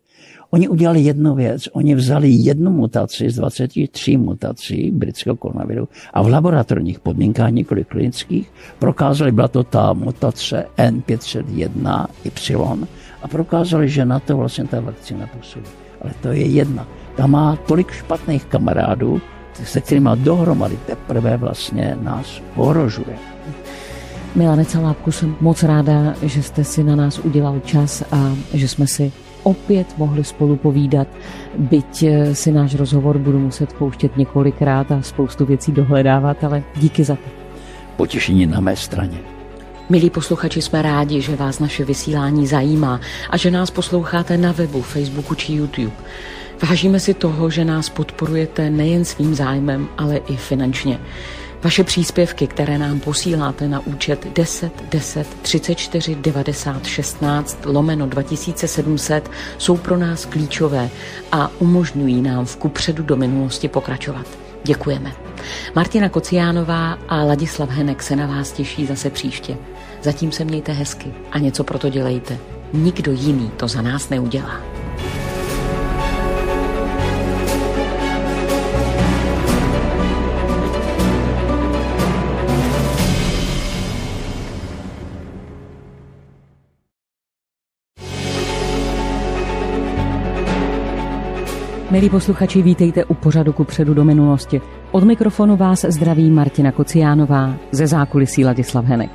[0.50, 1.68] Oni udělali jednu věc.
[1.72, 8.52] Oni vzali jednu mutaci z 23 mutací britského koronaviru a v laboratorních podmínkách, několik klinických,
[8.78, 12.86] prokázali, byla to ta mutace N501 Y
[13.22, 15.66] a prokázali, že na to vlastně ta vakcína působí.
[16.02, 16.86] Ale to je jedna
[17.18, 19.20] ta má tolik špatných kamarádů,
[19.64, 23.18] se kterými dohromady teprve vlastně nás ohrožuje.
[24.34, 28.86] Milane Calápku, jsem moc ráda, že jste si na nás udělal čas a že jsme
[28.86, 29.12] si
[29.48, 31.08] opět mohli spolu povídat,
[31.58, 37.04] byť eh, si náš rozhovor budu muset pouštět několikrát a spoustu věcí dohledávat, ale díky
[37.04, 37.28] za to.
[37.96, 39.18] Potěšení na mé straně.
[39.88, 44.82] Milí posluchači, jsme rádi, že vás naše vysílání zajímá a že nás posloucháte na webu,
[44.82, 45.96] Facebooku či YouTube.
[46.62, 50.98] Vážíme si toho, že nás podporujete nejen svým zájmem, ale i finančně.
[51.64, 59.76] Vaše příspěvky, které nám posíláte na účet 10 10 34 90 16 lomeno 2700, jsou
[59.76, 60.90] pro nás klíčové
[61.32, 64.26] a umožňují nám v kupředu do minulosti pokračovat.
[64.64, 65.12] Děkujeme.
[65.74, 69.56] Martina Kociánová a Ladislav Henek se na vás těší zase příště.
[70.02, 72.38] Zatím se mějte hezky a něco pro to dělejte.
[72.72, 74.87] Nikdo jiný to za nás neudělá.
[91.90, 94.60] Milí posluchači, vítejte u pořadu ku předu do minulosti.
[94.90, 99.10] Od mikrofonu vás zdraví Martina Kociánová, ze zákulisí Ladislav Henek.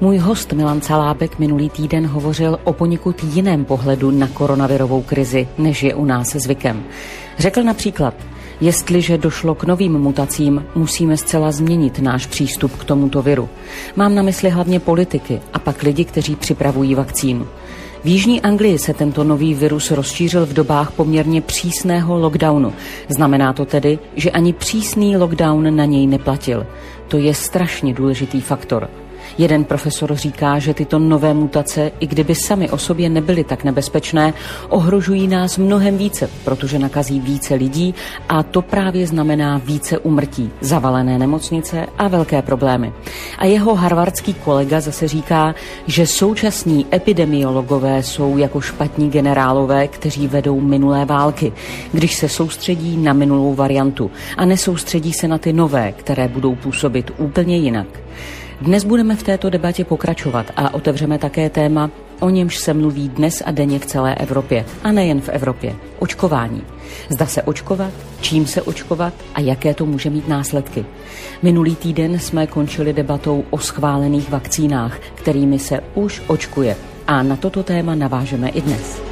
[0.00, 5.82] Můj host Milan Calábek minulý týden hovořil o poněkud jiném pohledu na koronavirovou krizi, než
[5.82, 6.82] je u nás zvykem.
[7.38, 8.14] Řekl například,
[8.60, 13.48] Jestliže došlo k novým mutacím, musíme zcela změnit náš přístup k tomuto viru.
[13.96, 17.46] Mám na mysli hlavně politiky a pak lidi, kteří připravují vakcínu.
[18.04, 22.72] V Jižní Anglii se tento nový virus rozšířil v dobách poměrně přísného lockdownu.
[23.08, 26.66] Znamená to tedy, že ani přísný lockdown na něj neplatil.
[27.08, 28.90] To je strašně důležitý faktor.
[29.40, 34.34] Jeden profesor říká, že tyto nové mutace, i kdyby sami o sobě nebyly tak nebezpečné,
[34.68, 37.94] ohrožují nás mnohem více, protože nakazí více lidí
[38.28, 42.92] a to právě znamená více umrtí, zavalené nemocnice a velké problémy.
[43.38, 45.54] A jeho harvardský kolega zase říká,
[45.86, 51.52] že současní epidemiologové jsou jako špatní generálové, kteří vedou minulé války,
[51.92, 57.10] když se soustředí na minulou variantu a nesoustředí se na ty nové, které budou působit
[57.18, 57.86] úplně jinak.
[58.60, 63.42] Dnes budeme v této debatě pokračovat a otevřeme také téma, o němž se mluví dnes
[63.46, 64.64] a denně v celé Evropě.
[64.84, 65.76] A nejen v Evropě.
[65.98, 66.62] Očkování.
[67.08, 70.84] Zda se očkovat, čím se očkovat a jaké to může mít následky.
[71.42, 76.76] Minulý týden jsme končili debatou o schválených vakcínách, kterými se už očkuje.
[77.06, 79.02] A na toto téma navážeme i dnes.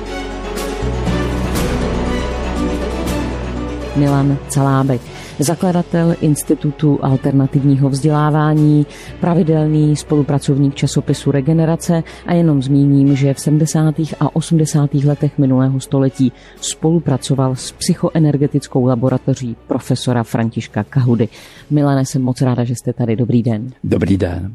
[3.97, 5.01] Milan Calábek
[5.39, 8.87] zakladatel Institutu alternativního vzdělávání,
[9.21, 13.95] pravidelný spolupracovník časopisu Regenerace a jenom zmíním, že v 70.
[14.21, 14.95] a 80.
[14.95, 21.29] letech minulého století spolupracoval s psychoenergetickou laboratoří profesora Františka Kahudy.
[21.71, 23.17] Milane, jsem moc ráda, že jste tady.
[23.17, 23.71] Dobrý den.
[23.85, 24.55] Dobrý den.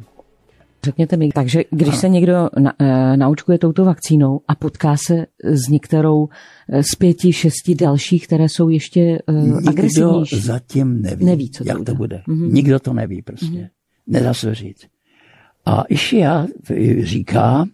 [0.83, 1.97] Řekněte mi, takže když ano.
[1.97, 6.27] se někdo na, e, naučkuje touto vakcínou a potká se s některou
[6.69, 10.39] e, z pěti, šesti dalších, které jsou ještě e, Nikdo agresivnější.
[10.39, 11.91] zatím neví, neví co to jak bude.
[11.91, 12.21] to bude.
[12.27, 12.53] Mm-hmm.
[12.53, 13.45] Nikdo to neví prostě.
[13.45, 13.69] Mm-hmm.
[14.07, 14.87] Nedá se říct.
[15.65, 16.47] A Išia
[17.03, 17.65] říká,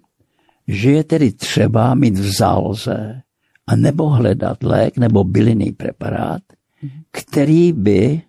[0.67, 3.21] že je tedy třeba mít v záloze
[3.67, 6.41] a nebo hledat lék nebo bylinný preparát,
[6.83, 7.03] mm-hmm.
[7.11, 8.21] který by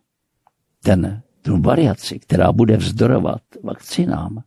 [0.82, 4.42] ten, tu variaci, která bude vzdorovat vakcinám,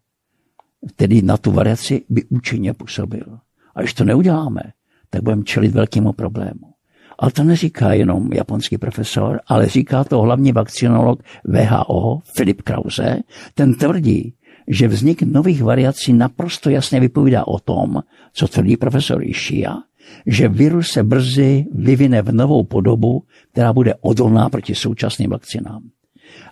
[0.89, 3.39] který na tu variaci by účinně působil.
[3.75, 4.61] A když to neuděláme,
[5.09, 6.73] tak budeme čelit velkému problému.
[7.19, 13.19] Ale to neříká jenom japonský profesor, ale říká to hlavně vakcinolog VHO Filip Krause.
[13.53, 14.33] Ten tvrdí,
[14.67, 19.77] že vznik nových variací naprosto jasně vypovídá o tom, co tvrdí profesor Ishia,
[20.25, 25.83] že virus se brzy vyvine v novou podobu, která bude odolná proti současným vakcinám.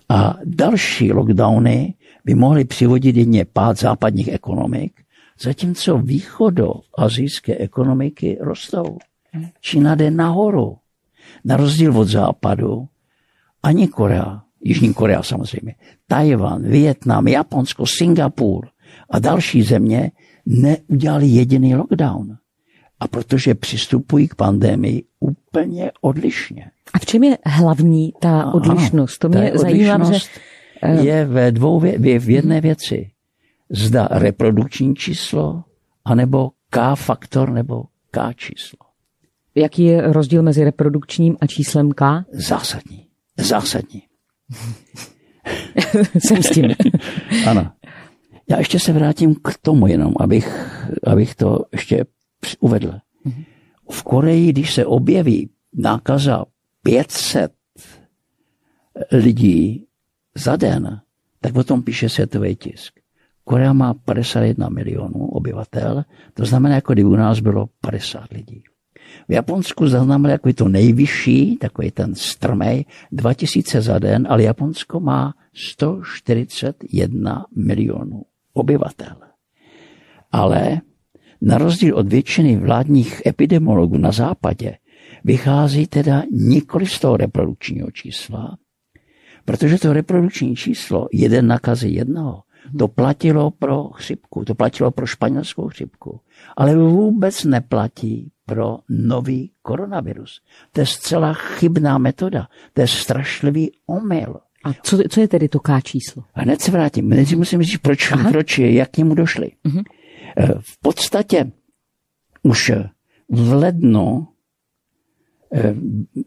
[0.10, 1.94] A další lockdowny
[2.26, 4.94] by mohly přivodit jedně pád západních ekonomik,
[5.42, 8.98] zatímco východoazijské ekonomiky rostou.
[9.62, 10.78] Čína jde nahoru.
[11.46, 12.88] Na rozdíl od západu
[13.64, 15.76] ani Korea, Jižní Korea samozřejmě,
[16.08, 18.68] Tajvan, Vietnam, Japonsko, Singapur
[19.10, 20.12] a další země
[20.46, 22.38] neudělali jediný lockdown.
[23.00, 26.72] A protože přistupují k pandemii úplně odlišně.
[26.94, 29.18] A v čem je hlavní ta odlišnost?
[29.18, 30.20] To mě zajímá, že.
[30.88, 33.12] Je ve dvou, vě, v jedné věci.
[33.70, 35.63] Zda reprodukční číslo,
[36.06, 38.80] anebo K faktor, nebo K číslo.
[39.56, 42.26] Jaký je rozdíl mezi reprodukčním a číslem K?
[42.32, 43.08] Zásadní.
[43.38, 44.02] Zásadní.
[46.20, 46.72] Jsem s tím.
[47.47, 47.72] ano.
[48.49, 52.06] Já ještě se vrátím k tomu jenom, abych, abych to ještě
[52.60, 52.93] uvedl.
[53.91, 56.45] V Koreji, když se objeví nákaza
[56.84, 57.51] 500
[59.12, 59.88] lidí
[60.36, 61.02] za den,
[61.42, 62.94] tak o tom píše světový tisk.
[63.44, 66.04] Korea má 51 milionů obyvatel,
[66.34, 68.64] to znamená, jako kdyby u nás bylo 50 lidí.
[69.28, 75.34] V Japonsku zaznamenali jako to nejvyšší, takový ten strmej, 2000 za den, ale Japonsko má
[75.54, 78.22] 141 milionů
[78.54, 79.16] obyvatel.
[80.32, 80.82] Ale
[81.42, 84.78] na rozdíl od většiny vládních epidemiologů na západě
[85.24, 88.58] vychází teda nikoli z toho reprodukčního čísla,
[89.46, 92.44] protože to reprodukční číslo jeden nakazy jednoho,
[92.80, 96.20] to platilo pro chřipku, to platilo pro španělskou chřipku,
[96.58, 100.42] ale vůbec neplatí pro nový koronavirus.
[100.72, 104.39] To je zcela chybná metoda, to je strašlivý omyl.
[104.64, 106.24] A co, co je tedy to K číslo?
[106.34, 107.10] A hned se vrátím.
[107.10, 109.52] Nejdřív musím říct, proč, proč jak k němu došli.
[109.66, 109.84] Uh-huh.
[110.60, 111.52] V podstatě
[112.44, 112.72] už
[113.30, 114.28] v lednu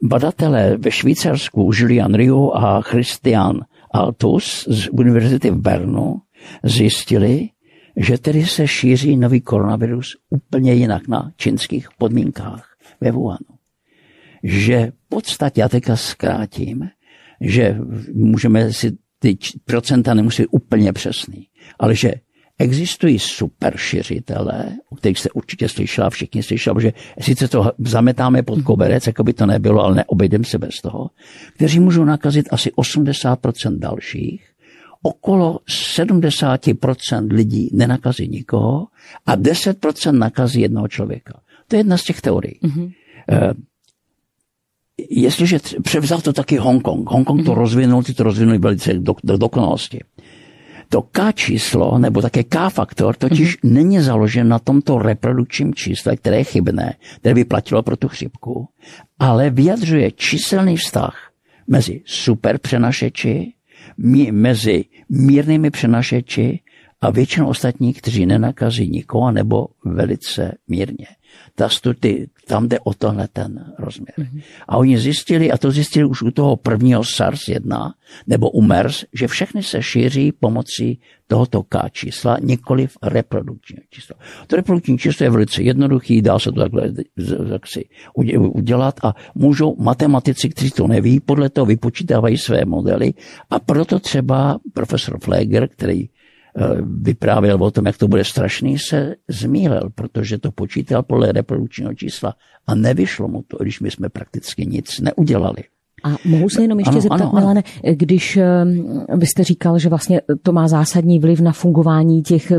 [0.02, 6.20] badatelé ve Švýcarsku Julian Rio a Christian Altus z univerzity v Bernu
[6.62, 7.48] zjistili,
[7.96, 13.58] že tedy se šíří nový koronavirus úplně jinak na čínských podmínkách ve Wuhanu.
[14.42, 16.88] Že v podstatě, já teďka zkrátím,
[17.40, 17.76] že
[18.14, 21.46] můžeme si ty procenta nemusí úplně přesný,
[21.78, 22.14] ale že
[22.58, 28.62] existují super šiřitelé, o kterých jste určitě slyšela, všichni slyšeli, že sice to zametáme pod
[28.62, 31.10] koberec, jako by to nebylo, ale neobejdeme se bez toho,
[31.54, 34.46] kteří můžou nakazit asi 80% dalších,
[35.02, 35.58] okolo
[35.96, 38.86] 70% lidí nenakazí nikoho
[39.26, 41.40] a 10% nakazí jednoho člověka.
[41.68, 42.58] To je jedna z těch teorií.
[42.62, 42.92] Mm-hmm
[45.10, 47.60] jestliže převzal to taky Hongkong, Hongkong to mhm.
[47.60, 50.00] rozvinul, ty to rozvinuli velice do, do dokonalosti.
[50.94, 53.72] To K číslo, nebo také K faktor, totiž mm-hmm.
[53.72, 58.68] není založen na tomto reprodukčním čísle, které je chybné, které by platilo pro tu chřipku,
[59.18, 61.30] ale vyjadřuje číselný vztah
[61.66, 63.52] mezi super přenašeči,
[63.98, 66.60] mí, mezi mírnými přenašeči
[67.00, 71.06] a většinou ostatních, kteří nenakazí nikoho nebo velice mírně
[71.54, 74.14] ta study, tam jde o tohle ten rozměr.
[74.18, 74.42] Mm-hmm.
[74.68, 77.92] A oni zjistili, a to zjistili už u toho prvního SARS-1,
[78.26, 84.16] nebo u MERS, že všechny se šíří pomocí tohoto K čísla, nikoli v reprodukčního čísla.
[84.46, 86.92] To reprodukční číslo je velice jednoduchý, dá se to takhle
[87.50, 87.88] tak si
[88.52, 93.12] udělat a můžou matematici, kteří to neví, podle toho vypočítávají své modely
[93.50, 96.08] a proto třeba profesor Fleger, který
[97.02, 102.34] vyprávěl o tom, jak to bude strašný, se zmílel, protože to počítal podle reprodukčního čísla
[102.66, 105.64] a nevyšlo mu to, když my jsme prakticky nic neudělali.
[106.04, 108.38] A mohu se jenom ještě ano, zeptat, ano, Milane, když
[109.16, 112.52] vy jste říkal, že vlastně to má zásadní vliv na fungování těch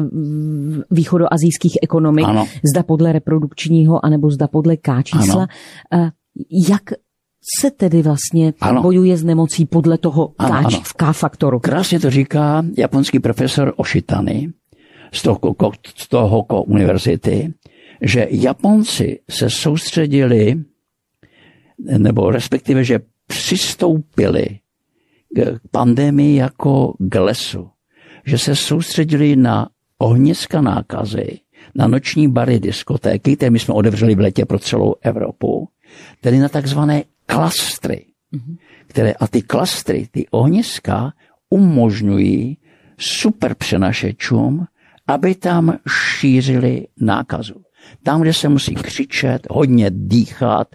[0.91, 2.47] východoazijských ekonomik, ano.
[2.73, 5.47] zda podle reprodukčního, anebo zda podle K čísla.
[5.91, 6.05] Ano.
[6.05, 6.11] Eh,
[6.69, 6.83] jak
[7.59, 8.81] se tedy vlastně ano.
[8.81, 10.81] bojuje s nemocí podle toho ano, K, ano.
[10.83, 11.59] v K-faktoru.
[11.59, 14.49] Krásně to říká japonský profesor Oshitany
[15.13, 15.55] z toho,
[15.95, 17.53] z toho univerzity,
[18.01, 20.55] že Japonci se soustředili,
[21.97, 24.45] nebo respektive, že přistoupili
[25.35, 27.69] k pandemii jako k lesu.
[28.25, 31.39] Že se soustředili na ohniska nákazy,
[31.75, 35.69] na noční bary diskotéky, které my jsme otevřeli v letě pro celou Evropu,
[36.21, 38.05] tedy na takzvané klastry,
[38.87, 41.13] které, a ty klastry, ty ohniska
[41.49, 42.57] umožňují
[42.97, 44.65] super přenašečům,
[45.07, 47.61] aby tam šířili nákazu.
[48.03, 50.67] Tam, kde se musí křičet, hodně dýchat,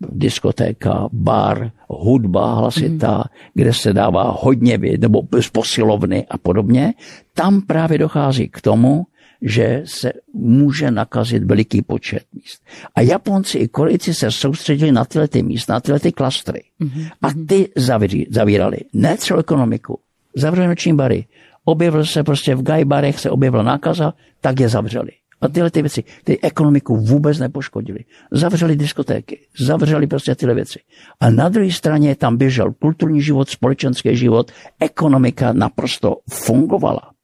[0.00, 3.22] diskotéka, bar, hudba hlasitá, mm.
[3.54, 6.94] kde se dává hodně věd, nebo z posilovny a podobně,
[7.34, 9.06] tam právě dochází k tomu,
[9.46, 12.62] že se může nakazit veliký počet míst.
[12.94, 16.62] A Japonci i Korejci se soustředili na tyhle ty místa, na tyhle ty klastry.
[16.80, 17.10] Mm-hmm.
[17.22, 18.76] A ty zavíří, zavírali.
[18.92, 19.98] Ne celou ekonomiku.
[20.36, 21.26] Zavřeli noční bary.
[21.64, 25.10] Objevil se prostě v gajbarech, se objevila nákaza, tak je zavřeli.
[25.40, 27.98] A tyhle ty věci, ty ekonomiku vůbec nepoškodili.
[28.30, 30.78] Zavřeli diskotéky, zavřeli prostě tyhle věci.
[31.20, 37.15] A na druhé straně tam běžel kulturní život, společenský život, ekonomika naprosto fungovala.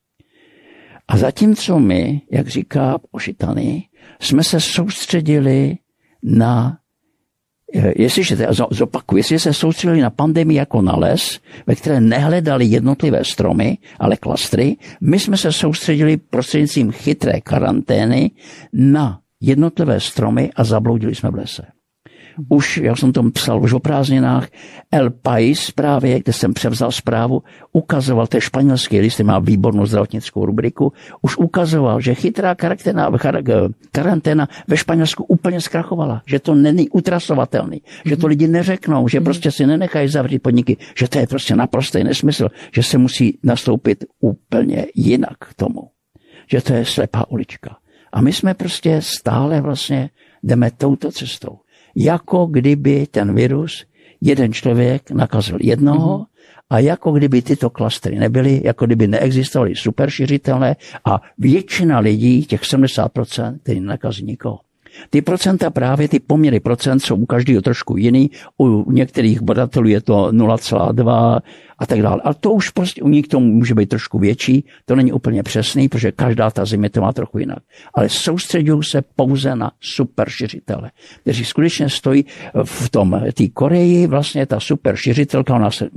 [1.13, 3.83] A zatímco my, jak říká Ošitany,
[4.21, 5.79] jsme se soustředili
[6.23, 6.79] na,
[7.75, 8.37] eh, jestliže,
[8.71, 14.17] zopakuju, jestli se soustředili na pandemii jako na les, ve které nehledali jednotlivé stromy, ale
[14.17, 18.31] klastry, my jsme se soustředili prostřednictvím chytré karantény
[18.73, 21.67] na jednotlivé stromy a zabloudili jsme v lese
[22.49, 24.49] už, já jsem to psal už o prázdninách,
[24.93, 30.47] El Pais právě, kde jsem převzal zprávu, ukazoval, to je španělský list, má výbornou zdravotnickou
[30.47, 33.11] rubriku, už ukazoval, že chytrá karanténa,
[33.93, 38.09] karanténa ve Španělsku úplně zkrachovala, že to není utrasovatelný, mm-hmm.
[38.09, 39.25] že to lidi neřeknou, že mm-hmm.
[39.25, 44.05] prostě si nenechají zavřít podniky, že to je prostě naprostý nesmysl, že se musí nastoupit
[44.21, 45.91] úplně jinak k tomu,
[46.51, 47.77] že to je slepá ulička.
[48.13, 50.11] A my jsme prostě stále vlastně
[50.43, 51.62] jdeme touto cestou
[51.97, 53.85] jako kdyby ten virus
[54.21, 56.27] jeden člověk nakazil jednoho mm-hmm.
[56.71, 63.59] a jako kdyby tyto klastry nebyly, jako kdyby neexistovaly superšiřitelné a většina lidí, těch 70%,
[63.63, 64.59] který nakazí nikoho.
[65.11, 70.01] Ty procenta právě, ty poměry procent jsou u každého trošku jiný, u některých badatelů je
[70.01, 71.41] to 0,2
[71.83, 72.21] a tak dále.
[72.25, 75.89] Ale to už prostě u nich to může být trošku větší, to není úplně přesný,
[75.89, 77.59] protože každá ta země to má trochu jinak.
[77.95, 80.91] Ale soustředují se pouze na super šiřitele,
[81.23, 82.25] kteří skutečně stojí
[82.65, 85.89] v tom, té Koreji, vlastně ta super šiřitelka, ona se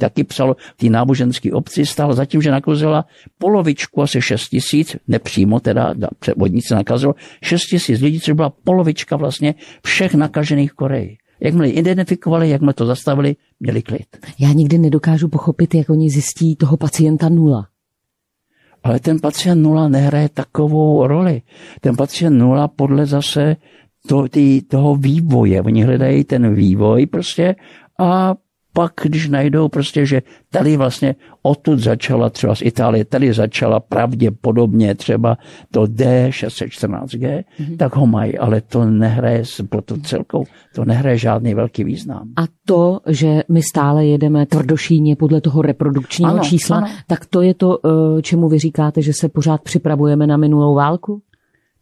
[0.00, 3.04] taky psalo, v té náboženské obci stála zatím, že nakazila
[3.38, 9.54] polovičku, asi 6 tisíc, nepřímo teda, převodnice nakazilo, 6 tisíc lidí, což byla polovička vlastně
[9.84, 11.16] všech nakažených Koreji.
[11.40, 14.06] Jakmile identifikovali, jak jsme to zastavili, měli klid.
[14.38, 17.68] Já nikdy nedokážu pochopit, jak oni zjistí toho pacienta nula.
[18.84, 21.42] Ale ten pacient nula nehraje takovou roli.
[21.80, 23.56] Ten pacient nula podle zase
[24.06, 25.62] to, tý, toho vývoje.
[25.62, 27.56] Oni hledají ten vývoj prostě
[28.00, 28.34] a
[28.78, 34.94] pak, když najdou prostě, že tady vlastně odtud začala třeba z Itálie, tady začala pravděpodobně
[34.94, 35.38] třeba
[35.70, 37.76] to D614G, mm-hmm.
[37.76, 42.28] tak ho mají, ale to nehraje pro tu celkou, to nehraje žádný velký význam.
[42.36, 46.88] A to, že my stále jedeme tvrdošíně podle toho reprodukčního ano, čísla, ano.
[47.06, 51.22] tak to je to, eh, čemu vy říkáte, že se pořád připravujeme na minulou válku?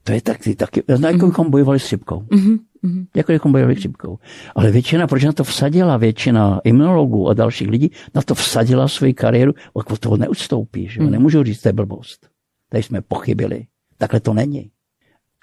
[0.04, 1.92] To je taky, taky, no, jako bychom bojovali s.
[1.92, 2.58] Mm-hmm.
[2.86, 3.06] Mm-hmm.
[3.16, 4.18] Jako bychom bojovali chřipkou.
[4.54, 9.14] Ale většina, proč na to vsadila většina imunologů a dalších lidí, na to vsadila svoji
[9.14, 10.88] kariéru, od toho neustoupí.
[10.88, 11.02] Že?
[11.02, 11.10] Mm.
[11.10, 12.28] Nemůžu říct, to je blbost.
[12.70, 13.66] Tady jsme pochybili.
[13.98, 14.70] Takhle to není.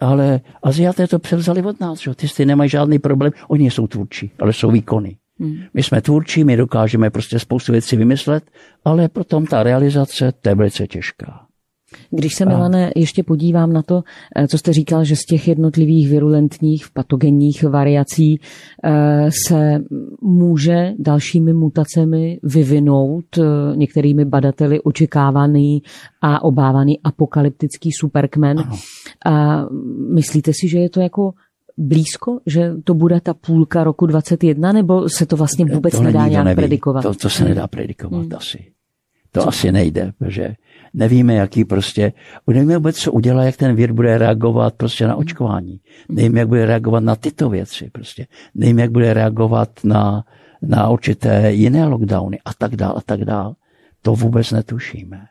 [0.02, 2.16] Ale Aziaté to převzali od nás, že?
[2.16, 5.18] ty ty nemají žádný problém, oni jsou tvůrčí, ale jsou výkony.
[5.39, 5.58] Hmm.
[5.74, 8.44] My jsme tvůrčí, my dokážeme prostě spoustu věcí vymyslet,
[8.86, 11.43] ale potom ta realizace, to je velice těžká.
[12.12, 14.04] Když se, Milane, ještě podívám na to,
[14.36, 18.39] eh, co jste říkal, že z těch jednotlivých virulentních, patogenních variací
[18.84, 19.80] eh, se
[20.22, 23.44] může dalšími mutacemi vyvinout eh,
[23.76, 25.84] některými badateli očekávaný
[26.22, 28.58] a obávaný apokalyptický superkmen.
[29.26, 29.66] A
[30.14, 31.34] myslíte si, že je to jako
[31.78, 36.22] blízko, že to bude ta půlka roku 21, nebo se to vlastně vůbec to nedá
[36.22, 37.02] není, nějak predikovat?
[37.02, 38.36] To, to se nedá predikovat hmm.
[38.38, 38.66] asi.
[39.32, 39.48] To co?
[39.48, 40.56] asi nejde, protože
[40.94, 42.14] nevíme, jaký prostě,
[42.48, 45.80] nevíme vůbec, co udělá, jak ten vír bude reagovat prostě na očkování.
[46.10, 48.28] Nevíme, jak bude reagovat na tyto věci prostě.
[48.56, 50.24] Nevíme, jak bude reagovat na,
[50.62, 53.56] na určité jiné lockdowny a tak dál a tak dál.
[54.02, 55.22] To vůbec netušíme.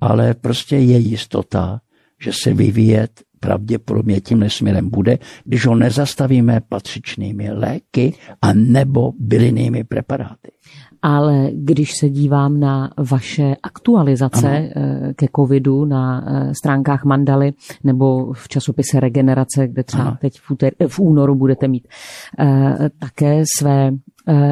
[0.00, 1.80] Ale prostě je jistota,
[2.20, 9.84] že se vyvíjet pravděpodobně tím směrem bude, když ho nezastavíme patřičnými léky a nebo bylinnými
[9.84, 10.50] preparáty
[11.04, 14.68] ale když se dívám na vaše aktualizace ano.
[14.76, 17.52] Eh, ke covidu na eh, stránkách Mandaly
[17.84, 20.16] nebo v časopise Regenerace, kde třeba ano.
[20.20, 21.88] teď v, úter, v únoru budete mít
[22.38, 23.90] eh, také své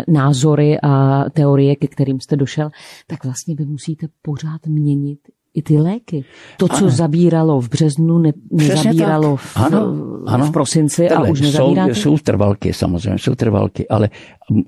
[0.09, 2.70] názory a teorie, ke kterým jste došel,
[3.07, 5.18] tak vlastně vy musíte pořád měnit
[5.55, 6.24] i ty léky.
[6.57, 6.90] To, co ano.
[6.90, 9.94] zabíralo v březnu, ne, nezabíralo v, ano,
[10.26, 10.46] ano.
[10.46, 11.86] v prosinci Takhle, a už nezabírá.
[11.86, 14.11] Jsou, jsou trvalky, samozřejmě, jsou trvalky, ale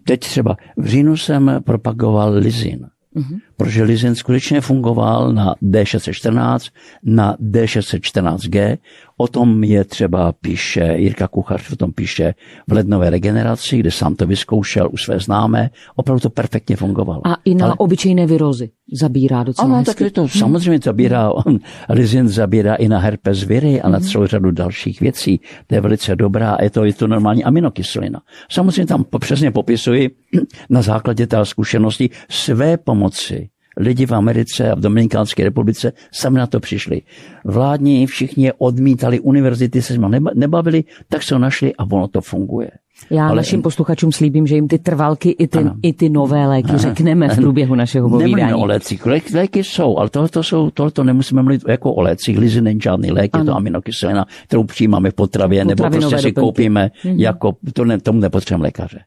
[0.07, 2.87] teď třeba v říjnu jsem propagoval lizin.
[3.17, 3.39] Mm-hmm.
[3.57, 6.71] Protože lizin skutečně fungoval na D614,
[7.03, 8.79] na D614G.
[9.17, 12.35] O tom je třeba píše, Jirka Kuchař o tom píše
[12.69, 15.71] v lednové regeneraci, kde sám to vyzkoušel u své známé.
[15.97, 17.27] Opravdu to perfektně fungovalo.
[17.27, 17.75] A i na Ale...
[17.79, 23.43] obyčejné virozy zabírá docela Ano, tak to samozřejmě zabírá, on, lizin zabírá i na herpes
[23.43, 24.09] viry a na mhm.
[24.09, 25.41] celou řadu dalších věcí.
[25.67, 28.21] To je velice dobrá a je to, je to normální aminokyselina.
[28.51, 30.11] Samozřejmě tam přesně popisuji
[30.71, 36.47] na základě té zkušenosti své pomoci lidi v Americe a v Dominikánské republice sami na
[36.47, 37.03] to přišli.
[37.45, 39.95] Vládní všichni je odmítali, univerzity se
[40.35, 42.71] nebavili, tak se ho našli a ono to funguje.
[43.11, 43.37] Já Ale...
[43.37, 46.79] našim posluchačům slíbím, že jim ty trvalky i ty, i ty nové léky ano.
[46.79, 48.35] řekneme v průběhu našeho povídání.
[48.35, 49.07] Nemluvíme o lécích.
[49.07, 52.39] Léky, léky jsou, ale tohle, jsou, tohle nemusíme mluvit jako o lécích.
[52.39, 53.43] Lizy není žádný lék, ano.
[53.43, 57.21] je to aminokyselina, kterou přijímáme v potravě, nebo prostě si koupíme, mhm.
[57.21, 58.99] jako, to ne, tomu nepotřebujeme lékaře.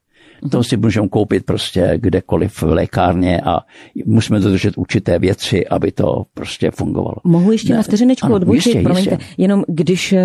[0.52, 3.60] To si můžeme koupit prostě kdekoliv v lékárně a
[4.06, 7.16] musíme dodržet určité věci, aby to prostě fungovalo.
[7.24, 9.26] Mohu ještě ne, na vteřinečku odbočit, promiňte, jistě.
[9.38, 10.20] jenom když uh,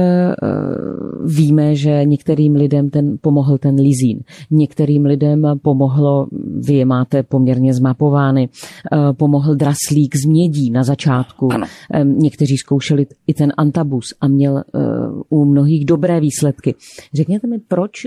[1.36, 6.26] víme, že některým lidem ten pomohl ten lizín, některým lidem pomohlo,
[6.66, 11.52] vy je máte poměrně zmapovány, uh, pomohl draslík z mědí na začátku.
[11.52, 11.66] Ano.
[12.02, 16.74] Um, někteří zkoušeli i ten antabus a měl uh, u mnohých dobré výsledky.
[17.14, 18.06] Řekněte mi, proč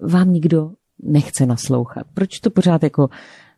[0.00, 0.70] vám nikdo
[1.02, 2.06] nechce naslouchat?
[2.14, 3.08] Proč to pořád jako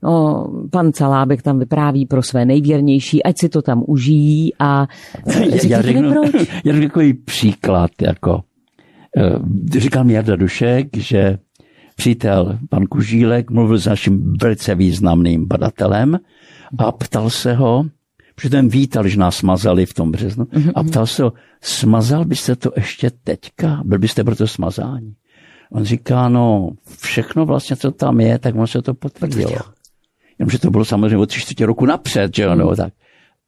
[0.03, 4.87] No, pan Calábek tam vypráví pro své nejvěrnější, ať si to tam užijí a
[5.69, 6.35] já řeknu, proč.
[6.65, 8.43] Já řeknu takový příklad, jako
[9.17, 11.39] eh, říkal mi Jarda Dušek, že
[11.97, 16.19] přítel, pan Kužílek, mluvil s naším velice významným badatelem
[16.79, 17.85] a ptal se ho,
[18.35, 22.57] protože ten vítal, že nás smazali v tom březnu, a ptal se ho, smazal byste
[22.57, 23.83] to ještě teďka?
[23.85, 25.15] Byl byste pro to smazání?
[25.73, 29.57] On říká, no všechno vlastně, co tam je, tak on se to potvrdilo.
[30.39, 32.93] Jenomže to bylo samozřejmě o tři čtvrtě roku napřed, že jo, no, tak.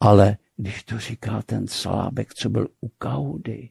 [0.01, 3.69] Ale když to říká ten slábek, co byl u Kaudy.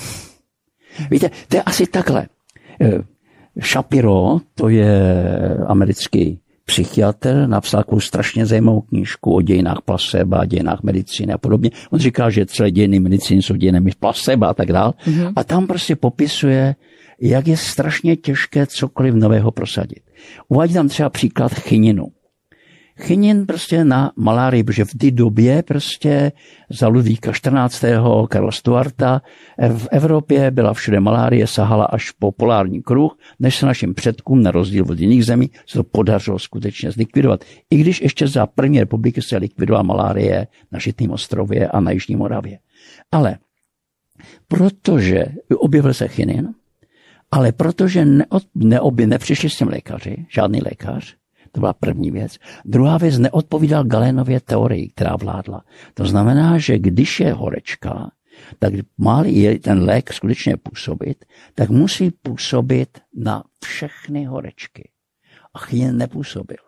[1.10, 2.28] Víte, to je asi takhle.
[2.80, 2.98] Eh,
[3.60, 5.16] Shapiro, to je
[5.66, 11.70] americký psychiatr, napsal takovou strašně zajímavou knížku o dějinách placebo, dějinách medicíny a podobně.
[11.90, 14.92] On říká, že celé dějiny medicíny jsou dějinami placebo a tak dále.
[15.06, 15.32] Mm-hmm.
[15.36, 16.74] A tam prostě popisuje,
[17.20, 20.00] jak je strašně těžké cokoliv nového prosadit.
[20.48, 22.06] Uvádí tam třeba příklad chininu.
[23.00, 26.32] Chinin prostě na malárii, protože v té době prostě
[26.70, 27.84] za Ludvíka 14.
[28.28, 29.22] Karla Stuarta
[29.58, 34.50] v Evropě byla všude malárie, sahala až po polární kruh, než se našim předkům, na
[34.50, 37.44] rozdíl od jiných zemí, se to podařilo skutečně zlikvidovat.
[37.70, 42.16] I když ještě za první republiky se likvidovala malárie na Žitném ostrově a na Jižní
[42.16, 42.58] Moravě.
[43.12, 43.38] Ale
[44.48, 45.24] protože
[45.56, 46.48] objevil se chinin,
[47.34, 51.16] ale protože neod, neoby nepřišli s tím lékaři, žádný lékař,
[51.52, 52.36] to byla první věc.
[52.64, 55.64] Druhá věc, neodpovídal Galénově teorii, která vládla.
[55.94, 58.10] To znamená, že když je horečka,
[58.58, 61.24] tak má je ten lék skutečně působit,
[61.54, 64.88] tak musí působit na všechny horečky.
[65.54, 66.62] A chvíli nepůsobil.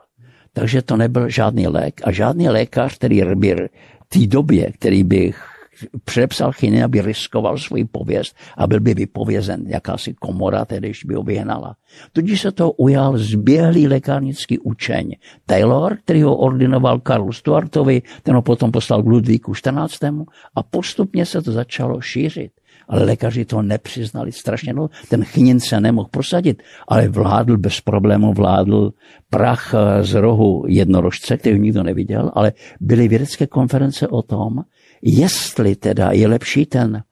[0.52, 5.32] Takže to nebyl žádný lék a žádný lékař, který by v té době, který by
[6.04, 11.22] předepsal chinin, aby riskoval svůj pověst a byl by vypovězen jakási komora, tedy by ho
[11.22, 11.76] vyhnala.
[12.12, 15.12] Tudíž se to ujal zběhlý lékárnický učeň
[15.46, 20.04] Taylor, který ho ordinoval Karlu Stuartovi, ten ho potom poslal k Ludvíku 14.
[20.54, 22.52] a postupně se to začalo šířit.
[22.88, 24.72] Ale lékaři to nepřiznali strašně.
[24.72, 28.92] No, ten chnin se nemohl prosadit, ale vládl bez problémů, vládl
[29.30, 34.62] prach z rohu jednorožce, který nikdo neviděl, ale byly vědecké konference o tom,
[35.08, 37.02] jestli teda je lepší ten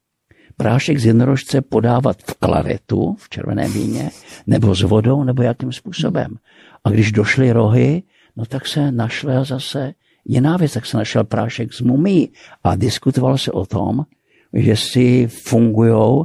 [0.57, 4.11] prášek z jednorožce podávat v klaretu, v červeném víně,
[4.47, 6.37] nebo s vodou, nebo jakým způsobem.
[6.85, 8.03] A když došly rohy,
[8.37, 12.31] no tak se našla zase jiná věc, tak se našel prášek z mumí
[12.65, 14.05] a diskutovalo se o tom,
[14.53, 16.25] že si fungují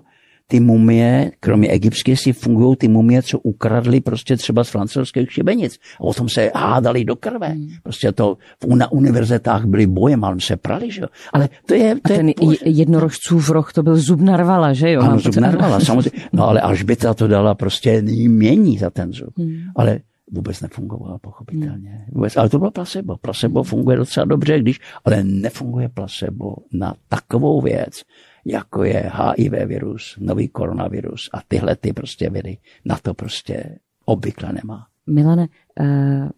[0.51, 5.79] ty mumie, kromě egyptské, si fungují ty mumie, co ukradli prostě třeba z francouzských šibenic.
[5.99, 7.47] A o tom se hádali do krve.
[7.47, 7.69] Hmm.
[7.83, 8.37] Prostě to
[8.75, 11.07] na univerzitách byly bojem, ale se prali, že jo.
[11.33, 11.95] Ale to je...
[11.95, 12.35] To a ten je,
[12.65, 15.01] jednorožcův roh, to byl zub narvala, že jo?
[15.01, 16.21] Ano, zub narvala, samozřejmě.
[16.33, 19.37] No ale až by to dala prostě mění za ten zub.
[19.37, 19.57] Hmm.
[19.75, 19.99] Ale
[20.31, 21.89] vůbec nefungovala, pochopitelně.
[21.89, 22.05] Hmm.
[22.11, 23.17] Vůbec, ale to bylo placebo.
[23.17, 28.01] Placebo funguje docela dobře, když, ale nefunguje placebo na takovou věc,
[28.45, 32.57] jako je HIV virus, nový koronavirus a tyhle ty prostě viry.
[32.85, 33.75] Na to prostě
[34.05, 34.85] obvykle nemá.
[35.09, 35.47] Milane,
[35.79, 36.29] eh,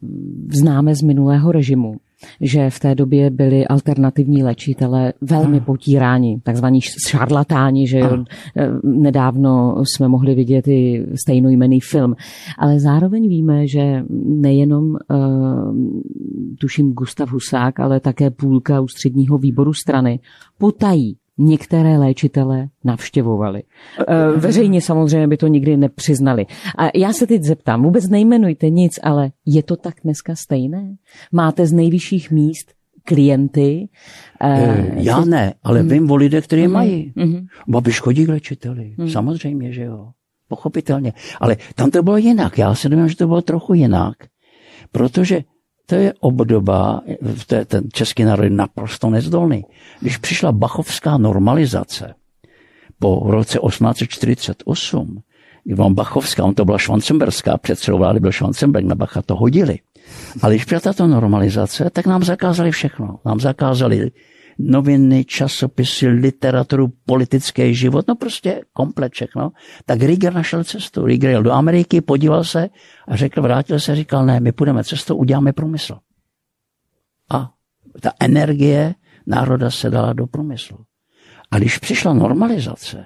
[0.62, 1.96] známe z minulého režimu,
[2.42, 5.66] že v té době byli alternativní léčitelé velmi ano.
[5.66, 8.24] potíráni, takzvaní šarlatáni, že jo,
[8.58, 12.16] eh, nedávno jsme mohli vidět i stejnojmený film.
[12.58, 14.98] Ale zároveň víme, že nejenom uh,
[16.60, 20.20] tuším Gustav Husák, ale také půlka ústředního výboru strany
[20.58, 23.64] potají některé léčitele navštěvovali.
[24.08, 26.46] E, veřejně samozřejmě by to nikdy nepřiznali.
[26.78, 30.96] A já se teď zeptám, vůbec nejmenujte nic, ale je to tak dneska stejné?
[31.32, 32.72] Máte z nejvyšších míst
[33.04, 33.90] klienty?
[34.42, 35.90] E, já ne, ale mm.
[35.90, 36.74] vím o lidech, kteří mm.
[36.74, 37.14] mají.
[37.16, 37.46] Mm.
[37.68, 39.10] Babiš chodí k léčiteli, mm.
[39.10, 40.10] samozřejmě, že jo.
[40.48, 41.14] Pochopitelně.
[41.40, 42.58] Ale tam to bylo jinak.
[42.58, 44.16] Já se domnívám, že to bylo trochu jinak.
[44.92, 45.44] Protože
[45.92, 47.02] to je obdoba,
[47.48, 49.66] to je ten český národ je naprosto nezdolný.
[50.00, 52.16] Když přišla bachovská normalizace
[53.00, 55.20] po roce 1848,
[55.76, 59.80] vám Bachovská, on to byla Švancemberská, předsedou vlády byl Švancenberg, na Bacha to hodili.
[60.42, 63.20] Ale když přišla tato normalizace, tak nám zakázali všechno.
[63.26, 64.12] Nám zakázali
[64.64, 69.52] noviny, časopisy, literaturu, politický život, no prostě komplet všechno.
[69.86, 71.06] Tak Rieger našel cestu.
[71.06, 72.70] Rieger jel do Ameriky, podíval se
[73.08, 75.98] a řekl, vrátil se říkal, ne, my půjdeme cestou, uděláme průmysl.
[77.32, 77.52] A
[78.02, 78.96] ta energie
[79.28, 80.78] národa se dala do průmyslu.
[81.52, 83.06] A když přišla normalizace,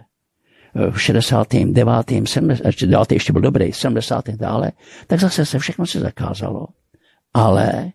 [0.91, 1.88] v 69.
[2.26, 4.30] 70, ještě byl dobrý, 70.
[4.30, 4.72] dále,
[5.08, 6.68] tak zase se všechno se zakázalo.
[7.34, 7.91] Ale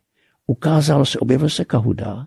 [0.46, 2.26] ukázalo se, objevil se Kahuda,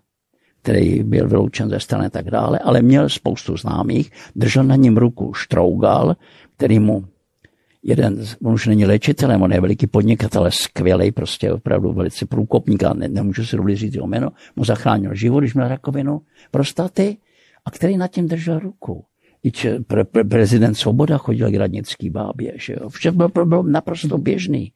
[0.64, 4.98] který byl vyloučen ze strany a tak dále, ale měl spoustu známých, držel na ním
[4.98, 6.16] ruku Štrougal,
[6.58, 7.06] který mu
[7.84, 12.94] jeden, on už není léčitelem, on je veliký podnikatel, skvělý, prostě opravdu velice průkopník, a
[12.94, 17.18] ne, nemůžu si dovolit říct jeho jméno, mu zachránil život, když měl rakovinu prostaty,
[17.66, 19.06] a který nad tím držel ruku.
[19.44, 22.90] i če, pre, pre, prezident Svoboda chodil k radnický bábě, že jo.
[22.90, 24.72] Vše bylo, bylo naprosto běžný.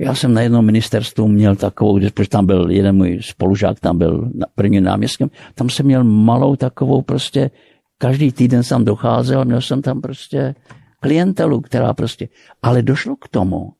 [0.00, 4.30] Já jsem na jednom ministerstvu měl takovou, když tam byl jeden můj spolužák, tam byl
[4.54, 7.50] prvním náměstkem, tam jsem měl malou takovou prostě,
[7.98, 10.54] každý týden jsem docházel, měl jsem tam prostě
[11.00, 12.28] klientelu, která prostě,
[12.62, 13.72] ale došlo k tomu,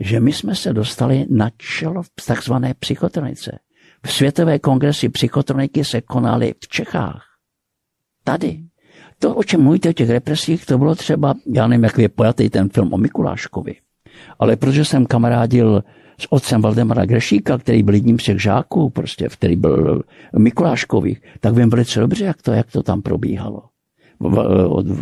[0.00, 3.58] že my jsme se dostali na čelo v takzvané psychotronice.
[4.06, 7.24] V světové kongresy psychotroniky se konaly v Čechách.
[8.24, 8.64] Tady.
[9.18, 12.50] To, o čem mluvíte o těch represích, to bylo třeba, já nevím, jak je pojatý
[12.50, 13.74] ten film o Mikuláškovi,
[14.38, 15.82] ale protože jsem kamarádil
[16.18, 20.02] s otcem Valdemara Grešíka, který byl jedním z těch žáků, prostě, který byl
[20.38, 23.62] Mikuláškových, tak vím velice dobře, jak to, jak to tam probíhalo.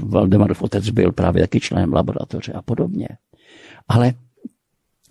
[0.03, 3.09] Valdemarov otec byl právě taky členem laboratoře a podobně.
[3.89, 4.13] Ale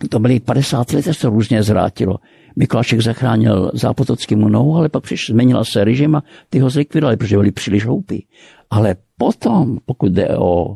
[0.10, 2.18] to byly 50 let, se různě zvrátilo.
[2.56, 7.38] Mikulášek zachránil zápotockým nohu, ale pak přišel, změnila se režim a ty ho zlikvidovali, protože
[7.38, 8.28] byli příliš hloupí.
[8.70, 10.76] Ale potom, pokud jde o,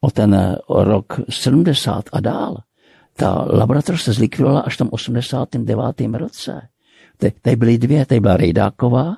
[0.00, 2.56] o ten rok 70 a dál,
[3.16, 5.82] ta laboratoř se zlikvidovala až v tom 89.
[6.12, 6.68] roce.
[7.42, 9.14] Tady byly dvě, tady byla Rejdáková,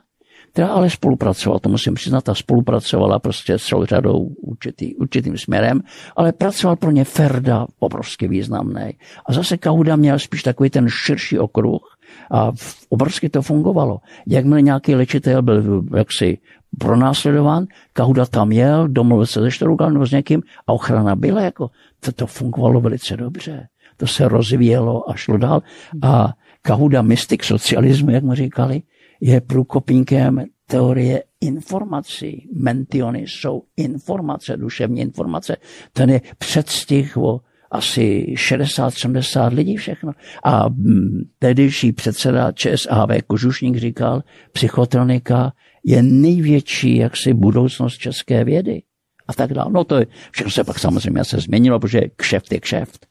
[0.53, 5.81] která ale spolupracovala, to musím přiznat, ta spolupracovala prostě s celou řadou určitý, určitým směrem,
[6.17, 8.99] ale pracoval pro ně Ferda, obrovsky významný.
[9.27, 11.83] A zase Kauda měl spíš takový ten širší okruh
[12.31, 12.53] a
[12.89, 13.99] obrovsky to fungovalo.
[14.27, 16.39] Jakmile nějaký léčitel byl jaksi
[16.79, 21.71] pronásledován, Kauda tam jel, domluvil se ze Štorugal nebo s někým a ochrana byla jako,
[22.01, 23.69] to, to fungovalo velice dobře.
[23.97, 25.63] To se rozvíjelo a šlo dál.
[26.03, 28.83] A Kahuda mystik socialismu, jak mu říkali,
[29.21, 32.49] je průkopníkem teorie informací.
[32.55, 35.57] Mentiony jsou informace, duševní informace.
[35.93, 37.41] Ten je předstih o
[37.71, 40.13] asi 60-70 lidí všechno.
[40.45, 45.53] A mm, tehdejší předseda ČSAV Kožušník říkal, psychotronika
[45.85, 48.83] je největší jaksi budoucnost české vědy.
[49.29, 49.73] A tak dále.
[49.73, 53.07] No to je, všechno se pak samozřejmě se změnilo, protože kšeft je kšeft.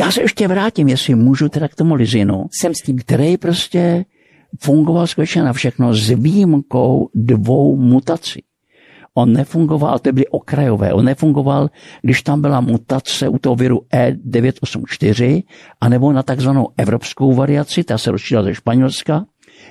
[0.00, 2.44] Já se ještě vrátím, jestli můžu teda k tomu Lizinu.
[2.60, 2.98] Jsem s tím.
[2.98, 4.04] Který prostě
[4.60, 8.42] fungoval skutečně na všechno s výjimkou dvou mutací.
[9.14, 11.70] On nefungoval, to byly okrajové, on nefungoval,
[12.02, 15.42] když tam byla mutace u toho viru E984,
[15.80, 19.24] anebo na takzvanou evropskou variaci, ta se rozšířila ze Španělska,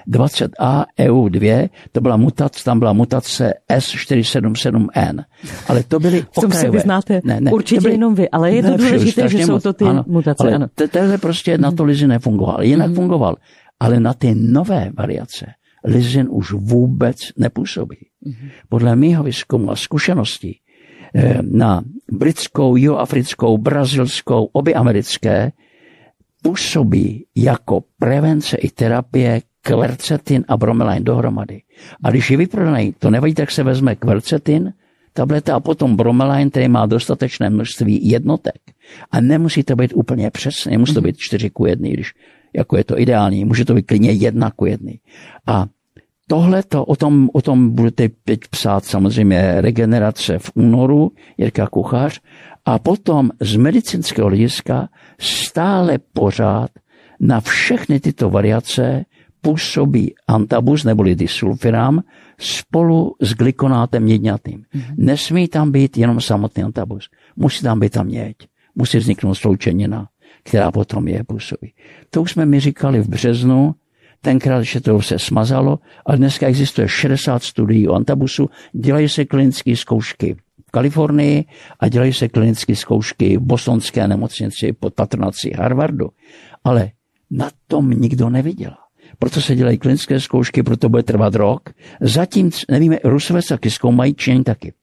[0.07, 5.23] 20A EU2, to byla mutace, tam byla mutace S477N.
[5.67, 8.63] Ale to byly V tom se vyznáte ne, ne, určitě byly, jenom vy, ale je
[8.63, 10.43] to důležité, že jsou to ty ano, mutace.
[10.43, 10.67] Ale ano.
[10.91, 12.63] tenhle prostě na to Lizy nefungoval.
[12.63, 12.95] Jinak mm.
[12.95, 13.35] fungoval.
[13.79, 15.45] Ale na ty nové variace
[15.85, 17.97] Lizin už vůbec nepůsobí.
[18.25, 18.49] Mm.
[18.69, 20.59] Podle mého výzkumu a zkušeností
[21.15, 25.51] eh, na britskou, jihoafrickou, brazilskou, obě americké
[26.43, 31.61] působí jako prevence i terapie kvercetin a bromelain dohromady.
[32.03, 34.73] A když je vyprodaný, to nevadí, tak se vezme kvercetin,
[35.13, 38.61] tableta a potom bromelain, který má dostatečné množství jednotek.
[39.11, 42.13] A nemusí to být úplně přesně, nemusí to být 4 ku 1, když
[42.55, 44.91] jako je to ideální, může to být klidně 1 ku 1.
[45.47, 45.65] A
[46.27, 52.21] tohle to, o tom, o tom budete teď psát samozřejmě regenerace v únoru, Jirka Kuchař,
[52.65, 54.89] a potom z medicínského hlediska
[55.19, 56.69] stále pořád
[57.19, 59.05] na všechny tyto variace
[59.41, 62.03] působí antabus neboli disulfiram
[62.37, 64.59] spolu s glikonátem jedňatým.
[64.59, 64.95] Mm-hmm.
[64.97, 67.09] Nesmí tam být jenom samotný antabus.
[67.35, 68.35] Musí tam být tam měď.
[68.75, 70.07] Musí vzniknout sloučenina,
[70.43, 71.73] která potom je působí.
[72.09, 73.75] To už jsme mi říkali v březnu,
[74.21, 79.75] tenkrát že to se smazalo, ale dneska existuje 60 studií o antabusu, dělají se klinické
[79.75, 80.35] zkoušky
[80.67, 81.45] v Kalifornii
[81.79, 86.09] a dělají se klinické zkoušky v bostonské nemocnici pod patronací Harvardu.
[86.63, 86.91] Ale
[87.31, 88.71] na tom nikdo neviděl
[89.21, 91.69] proto se dělají klinické zkoušky, proto bude trvat rok.
[92.01, 94.73] Zatím, nevíme, Rusové se taky zkoumají, Číňani taky.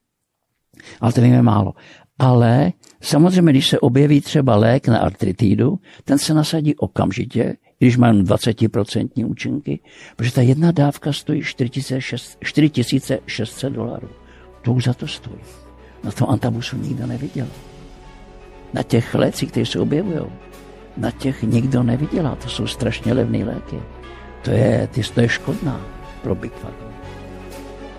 [1.01, 1.73] Ale to víme málo.
[2.19, 8.13] Ale samozřejmě, když se objeví třeba lék na artritidu, ten se nasadí okamžitě, když má
[8.13, 9.81] 20% účinky,
[10.17, 14.09] protože ta jedna dávka stojí 4600 dolarů.
[14.63, 15.41] To už za to stojí.
[16.05, 17.47] Na tom antabusu nikdo neviděl.
[18.75, 20.21] Na těch lécích, které se objevují,
[20.97, 22.37] na těch nikdo neviděl.
[22.43, 23.77] To jsou strašně levné léky
[24.43, 25.81] to je, ty, to je škodná
[26.23, 26.89] pro Pharma.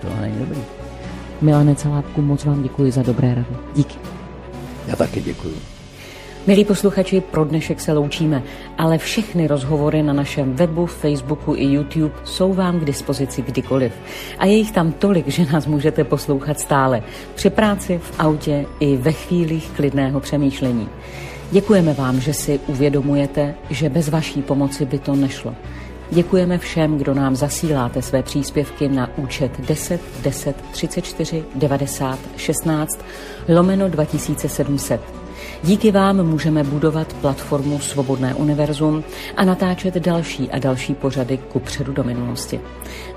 [0.02, 0.60] To není dobrý.
[1.42, 3.58] Milane Celápku, moc vám děkuji za dobré rady.
[3.76, 3.96] Díky.
[4.88, 5.56] Já taky děkuji.
[6.48, 8.44] Milí posluchači, pro dnešek se loučíme,
[8.78, 13.94] ale všechny rozhovory na našem webu, Facebooku i YouTube jsou vám k dispozici kdykoliv.
[14.38, 17.04] A je jich tam tolik, že nás můžete poslouchat stále.
[17.36, 20.90] Při práci, v autě i ve chvílích klidného přemýšlení.
[21.52, 25.56] Děkujeme vám, že si uvědomujete, že bez vaší pomoci by to nešlo.
[26.12, 32.99] Děkujeme všem, kdo nám zasíláte své příspěvky na účet 10 10 34 90 16
[33.49, 35.01] lomeno 2700.
[35.64, 39.03] Díky vám můžeme budovat platformu Svobodné univerzum
[39.38, 42.60] a natáčet další a další pořady ku předu do minulosti.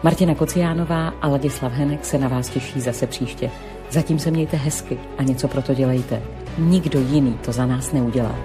[0.03, 3.51] Martina Kociánová a Ladislav Henek se na vás těší zase příště.
[3.91, 6.23] Zatím se mějte hezky a něco pro to dělejte.
[6.59, 8.39] Nikdo jiný to za nás neudělá.